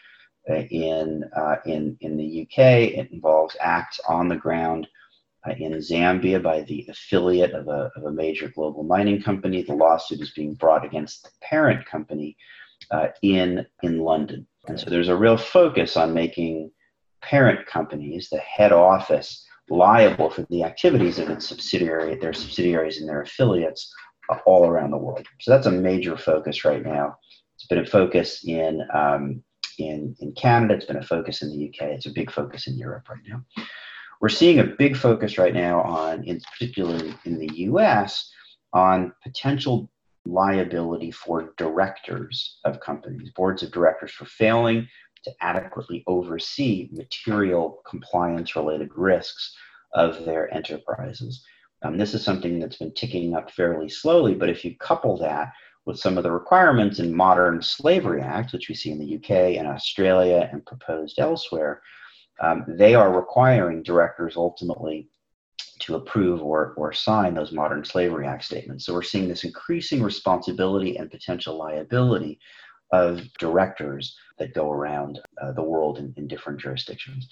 uh, 0.51 0.63
in, 0.71 1.25
uh, 1.37 1.57
in, 1.65 1.97
in 2.01 2.17
the 2.17 2.43
UK. 2.43 2.59
It 2.99 3.13
involves 3.13 3.57
acts 3.61 4.01
on 4.09 4.29
the 4.29 4.37
ground 4.37 4.89
uh, 5.49 5.53
in 5.59 5.73
Zambia 5.75 6.43
by 6.43 6.63
the 6.63 6.85
affiliate 6.89 7.53
of 7.53 7.69
a, 7.69 7.93
of 7.95 8.05
a 8.05 8.13
major 8.13 8.49
global 8.49 8.83
mining 8.83 9.23
company. 9.23 9.63
The 9.63 9.75
lawsuit 9.75 10.21
is 10.21 10.33
being 10.33 10.55
brought 10.55 10.85
against 10.85 11.23
the 11.23 11.31
parent 11.41 11.87
company 11.87 12.37
uh, 12.91 13.09
in, 13.23 13.65
in 13.85 14.01
London. 14.01 14.45
And 14.67 14.79
so 14.79 14.91
there's 14.91 15.09
a 15.09 15.17
real 15.17 15.37
focus 15.37 15.97
on 15.97 16.13
making 16.13 16.73
parent 17.23 17.65
companies, 17.67 18.29
the 18.29 18.39
head 18.39 18.73
office, 18.73 19.47
liable 19.71 20.31
for 20.31 20.43
the 20.51 20.65
activities 20.65 21.19
of 21.19 21.31
its 21.31 21.49
subsidiary, 21.49 22.17
their 22.17 22.33
subsidiaries 22.33 22.99
and 23.01 23.09
their 23.09 23.23
affiliates 23.23 23.93
all 24.47 24.67
around 24.67 24.91
the 24.91 24.99
world. 24.99 25.27
So 25.41 25.51
that's 25.51 25.67
a 25.67 25.71
major 25.71 26.17
focus 26.17 26.65
right 26.65 26.85
now. 26.85 27.17
It's 27.57 27.67
been 27.67 27.79
a 27.79 27.87
focus 27.87 28.45
in 28.45 28.83
um, 28.93 29.43
in 29.79 30.15
in 30.21 30.33
Canada. 30.33 30.75
It's 30.75 30.87
been 30.87 30.97
a 30.97 31.03
focus 31.03 31.43
in 31.43 31.51
the 31.51 31.69
UK. 31.69 31.91
It's 31.91 32.07
a 32.07 32.13
big 32.13 32.31
focus 32.31 32.67
in 32.67 32.77
Europe 32.77 33.09
right 33.09 33.23
now. 33.29 33.43
We're 34.21 34.29
seeing 34.29 34.59
a 34.59 34.65
big 34.65 34.97
focus 34.97 35.39
right 35.39 35.55
now 35.55 35.81
on, 35.83 36.25
in 36.25 36.41
particular 36.41 36.99
in 37.25 37.39
the 37.39 37.51
US, 37.55 38.31
on 38.73 39.13
potential 39.23 39.91
liability 40.27 41.11
for 41.11 41.55
directors 41.57 42.61
of 42.65 42.81
companies, 42.81 43.31
boards 43.35 43.63
of 43.63 43.73
directors 43.73 44.13
for 44.13 44.27
failing 44.27 44.87
to 45.25 45.33
adequately 45.41 46.03
oversee 46.07 46.89
material 46.93 47.83
compliance 47.89 48.57
related 48.57 48.91
risks 48.95 49.55
of 49.95 50.25
their 50.25 50.53
enterprises. 50.55 51.45
Um, 51.83 51.97
this 51.97 52.15
is 52.15 52.23
something 52.23 52.59
that's 52.59 52.77
been 52.77 52.95
ticking 52.95 53.35
up 53.35 53.51
fairly 53.51 53.89
slowly, 53.89 54.35
but 54.35 54.49
if 54.49 54.65
you 54.65 54.77
couple 54.77 55.17
that 55.19 55.53
with 55.87 55.99
some 55.99 56.19
of 56.19 56.25
the 56.25 56.31
requirements 56.31 56.99
in 56.99 57.15
modern 57.15 57.63
slavery 57.63 58.21
act, 58.21 58.53
which 58.53 58.69
we 58.69 58.75
see 58.75 58.91
in 58.91 58.99
the 58.99 59.17
UK 59.17 59.57
and 59.59 59.67
Australia 59.67 60.49
and 60.53 60.65
proposed 60.67 61.19
elsewhere, 61.19 61.83
um, 62.41 62.65
they 62.69 62.95
are 62.95 63.13
requiring 63.13 63.83
directors 63.83 64.37
ultimately 64.37 65.09
to 65.81 65.97
approve 65.97 66.43
or, 66.43 66.75
or 66.77 66.93
sign 66.93 67.35
those 67.35 67.53
modern 67.53 67.85
slavery 67.85 68.27
act 68.27 68.45
statements. 68.45 68.85
So 68.85 68.93
we're 68.93 69.03
seeing 69.03 69.29
this 69.29 69.45
increasing 69.45 70.03
responsibility 70.03 70.97
and 70.97 71.11
potential 71.11 71.57
liability 71.57 72.39
of 72.93 73.23
directors 73.39 74.17
that 74.39 74.55
go 74.55 74.71
around 74.71 75.21
uh, 75.43 75.53
the 75.53 75.63
world 75.63 75.99
in, 75.99 76.13
in 76.17 76.27
different 76.27 76.61
jurisdictions. 76.61 77.29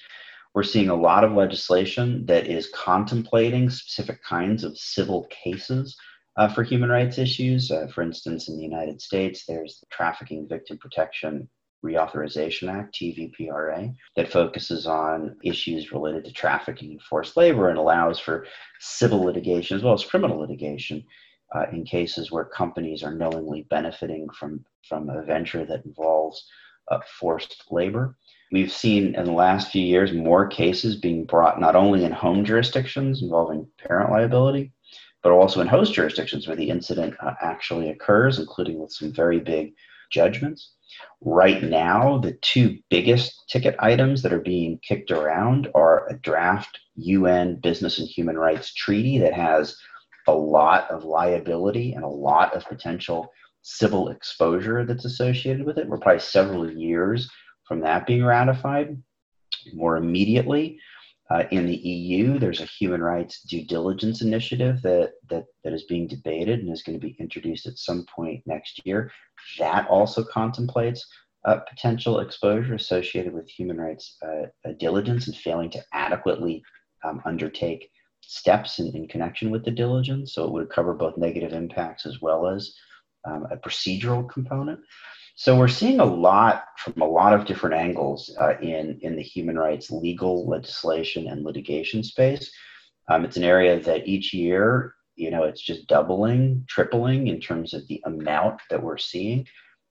We're 0.54 0.62
seeing 0.62 0.88
a 0.88 0.94
lot 0.94 1.24
of 1.24 1.32
legislation 1.32 2.24
that 2.26 2.46
is 2.46 2.70
contemplating 2.74 3.70
specific 3.70 4.22
kinds 4.22 4.64
of 4.64 4.78
civil 4.78 5.26
cases 5.30 5.96
uh, 6.36 6.48
for 6.48 6.62
human 6.62 6.90
rights 6.90 7.18
issues. 7.18 7.70
Uh, 7.70 7.86
for 7.92 8.02
instance, 8.02 8.48
in 8.48 8.56
the 8.56 8.62
United 8.62 9.00
States, 9.00 9.44
there's 9.46 9.80
the 9.80 9.86
Trafficking 9.90 10.48
Victim 10.48 10.78
Protection 10.78 11.48
Reauthorization 11.84 12.72
Act, 12.72 12.94
TVPRA, 12.94 13.94
that 14.16 14.32
focuses 14.32 14.86
on 14.86 15.36
issues 15.44 15.92
related 15.92 16.24
to 16.24 16.32
trafficking 16.32 16.92
and 16.92 17.02
forced 17.02 17.36
labor 17.36 17.68
and 17.68 17.78
allows 17.78 18.18
for 18.18 18.46
civil 18.80 19.20
litigation 19.20 19.76
as 19.76 19.82
well 19.82 19.94
as 19.94 20.04
criminal 20.04 20.38
litigation 20.38 21.04
uh, 21.54 21.66
in 21.72 21.84
cases 21.84 22.30
where 22.30 22.44
companies 22.44 23.02
are 23.02 23.14
knowingly 23.14 23.62
benefiting 23.70 24.28
from, 24.30 24.64
from 24.88 25.08
a 25.08 25.22
venture 25.22 25.64
that 25.64 25.84
involves 25.84 26.44
uh, 26.90 26.98
forced 27.18 27.64
labor. 27.70 28.16
We've 28.50 28.72
seen 28.72 29.14
in 29.14 29.24
the 29.24 29.32
last 29.32 29.70
few 29.70 29.82
years 29.82 30.12
more 30.12 30.46
cases 30.46 30.96
being 30.96 31.24
brought 31.24 31.60
not 31.60 31.76
only 31.76 32.04
in 32.04 32.12
home 32.12 32.44
jurisdictions 32.44 33.22
involving 33.22 33.68
parent 33.78 34.10
liability, 34.10 34.72
but 35.22 35.32
also 35.32 35.60
in 35.60 35.66
host 35.66 35.92
jurisdictions 35.92 36.46
where 36.46 36.56
the 36.56 36.70
incident 36.70 37.14
uh, 37.20 37.34
actually 37.42 37.90
occurs, 37.90 38.38
including 38.38 38.80
with 38.80 38.92
some 38.92 39.12
very 39.12 39.40
big 39.40 39.74
judgments. 40.10 40.72
Right 41.20 41.62
now, 41.62 42.18
the 42.18 42.32
two 42.40 42.78
biggest 42.88 43.44
ticket 43.48 43.76
items 43.78 44.22
that 44.22 44.32
are 44.32 44.40
being 44.40 44.78
kicked 44.78 45.10
around 45.10 45.68
are 45.74 46.08
a 46.08 46.14
draft 46.14 46.78
UN 46.96 47.56
Business 47.56 47.98
and 47.98 48.08
Human 48.08 48.38
Rights 48.38 48.72
Treaty 48.72 49.18
that 49.18 49.34
has 49.34 49.76
a 50.28 50.32
lot 50.32 50.90
of 50.90 51.04
liability 51.04 51.94
and 51.94 52.04
a 52.04 52.08
lot 52.08 52.54
of 52.54 52.64
potential 52.66 53.32
civil 53.62 54.10
exposure 54.10 54.84
that's 54.84 55.04
associated 55.04 55.66
with 55.66 55.78
it. 55.78 55.88
We're 55.88 55.98
probably 55.98 56.20
several 56.20 56.70
years 56.70 57.30
from 57.66 57.80
that 57.80 58.06
being 58.06 58.24
ratified. 58.24 58.96
More 59.74 59.96
immediately, 59.96 60.78
uh, 61.30 61.44
in 61.50 61.66
the 61.66 61.76
EU, 61.76 62.38
there's 62.38 62.60
a 62.60 62.66
human 62.66 63.02
rights 63.02 63.42
due 63.42 63.64
diligence 63.66 64.22
initiative 64.22 64.80
that, 64.82 65.12
that, 65.28 65.44
that 65.64 65.72
is 65.72 65.84
being 65.84 66.06
debated 66.06 66.60
and 66.60 66.72
is 66.72 66.82
going 66.82 66.98
to 66.98 67.06
be 67.06 67.16
introduced 67.18 67.66
at 67.66 67.76
some 67.76 68.06
point 68.14 68.42
next 68.46 68.80
year. 68.84 69.10
That 69.58 69.86
also 69.88 70.24
contemplates 70.24 71.06
uh, 71.44 71.58
potential 71.68 72.20
exposure 72.20 72.74
associated 72.74 73.32
with 73.32 73.48
human 73.48 73.78
rights 73.78 74.16
uh, 74.22 74.72
diligence 74.78 75.26
and 75.26 75.36
failing 75.36 75.70
to 75.70 75.82
adequately 75.92 76.62
um, 77.04 77.20
undertake 77.24 77.90
steps 78.28 78.78
in, 78.78 78.94
in 78.94 79.08
connection 79.08 79.50
with 79.50 79.64
the 79.64 79.70
diligence. 79.70 80.34
So 80.34 80.44
it 80.44 80.52
would 80.52 80.68
cover 80.68 80.92
both 80.92 81.16
negative 81.16 81.54
impacts 81.54 82.04
as 82.04 82.20
well 82.20 82.46
as 82.46 82.74
um, 83.24 83.46
a 83.50 83.56
procedural 83.56 84.28
component. 84.28 84.80
So 85.34 85.56
we're 85.56 85.68
seeing 85.68 85.98
a 85.98 86.04
lot 86.04 86.64
from 86.76 87.00
a 87.00 87.08
lot 87.08 87.32
of 87.32 87.46
different 87.46 87.76
angles 87.76 88.36
uh, 88.38 88.58
in, 88.60 88.98
in 89.00 89.16
the 89.16 89.22
human 89.22 89.58
rights 89.58 89.90
legal 89.90 90.46
legislation 90.46 91.28
and 91.28 91.42
litigation 91.42 92.02
space. 92.02 92.52
Um, 93.08 93.24
it's 93.24 93.38
an 93.38 93.44
area 93.44 93.80
that 93.80 94.06
each 94.06 94.34
year, 94.34 94.94
you 95.16 95.30
know, 95.30 95.44
it's 95.44 95.62
just 95.62 95.86
doubling, 95.86 96.66
tripling 96.68 97.28
in 97.28 97.40
terms 97.40 97.72
of 97.72 97.86
the 97.88 98.02
amount 98.04 98.60
that 98.68 98.82
we're 98.82 98.98
seeing. 98.98 99.46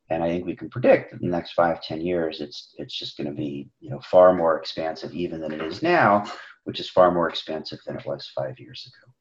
And 0.09 0.23
I 0.23 0.27
think 0.29 0.45
we 0.45 0.55
can 0.55 0.69
predict 0.69 1.11
that 1.11 1.21
in 1.21 1.29
the 1.29 1.35
next 1.35 1.53
five, 1.53 1.81
ten 1.81 2.01
years, 2.01 2.39
it's 2.39 2.73
it's 2.77 2.97
just 2.97 3.17
going 3.17 3.27
to 3.27 3.33
be, 3.33 3.69
you 3.79 3.89
know, 3.89 3.99
far 4.01 4.33
more 4.33 4.57
expansive 4.57 5.13
even 5.13 5.41
than 5.41 5.51
it 5.51 5.61
is 5.61 5.83
now, 5.83 6.23
which 6.63 6.79
is 6.79 6.89
far 6.89 7.11
more 7.11 7.27
expansive 7.27 7.79
than 7.85 7.97
it 7.97 8.05
was 8.05 8.31
five 8.33 8.57
years 8.57 8.87
ago. 8.87 9.11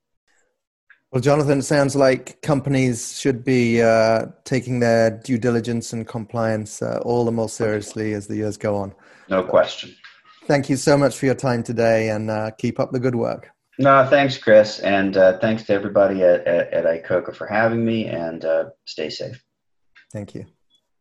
Well, 1.12 1.20
Jonathan, 1.20 1.61
it 1.61 1.62
sounds 1.62 1.94
like 1.96 2.40
companies 2.42 3.18
should 3.18 3.44
be 3.44 3.81
uh, 3.81 4.27
taking 4.44 4.81
their 4.81 5.11
due 5.11 5.38
diligence 5.38 5.92
and 5.92 6.07
compliance 6.07 6.83
uh, 6.83 7.01
all 7.05 7.25
the 7.25 7.33
more 7.33 7.49
seriously 7.49 8.12
as 8.12 8.27
the 8.27 8.37
years 8.37 8.57
go 8.57 8.77
on. 8.77 8.92
No 9.29 9.42
question. 9.42 9.94
Thank 10.46 10.68
you 10.68 10.77
so 10.77 10.96
much 10.96 11.16
for 11.16 11.27
your 11.27 11.35
time 11.35 11.62
today 11.62 12.11
and 12.11 12.31
uh, 12.31 12.51
keep 12.59 12.79
up 12.79 12.92
the 12.92 13.01
good 13.01 13.14
work. 13.14 13.51
No, 13.79 14.07
thanks, 14.09 14.38
Chris. 14.38 14.81
And 14.81 15.16
uh, 15.16 15.38
thanks 15.38 15.64
to 15.64 15.75
everybody 15.75 16.22
at, 16.22 16.46
at, 16.46 16.72
at 16.72 17.05
ICOCA 17.05 17.35
for 17.35 17.46
having 17.46 17.85
me 17.85 18.07
and 18.07 18.44
uh, 18.44 18.64
stay 18.85 19.11
safe. 19.11 19.42
Thank 20.12 20.35
you. 20.35 20.46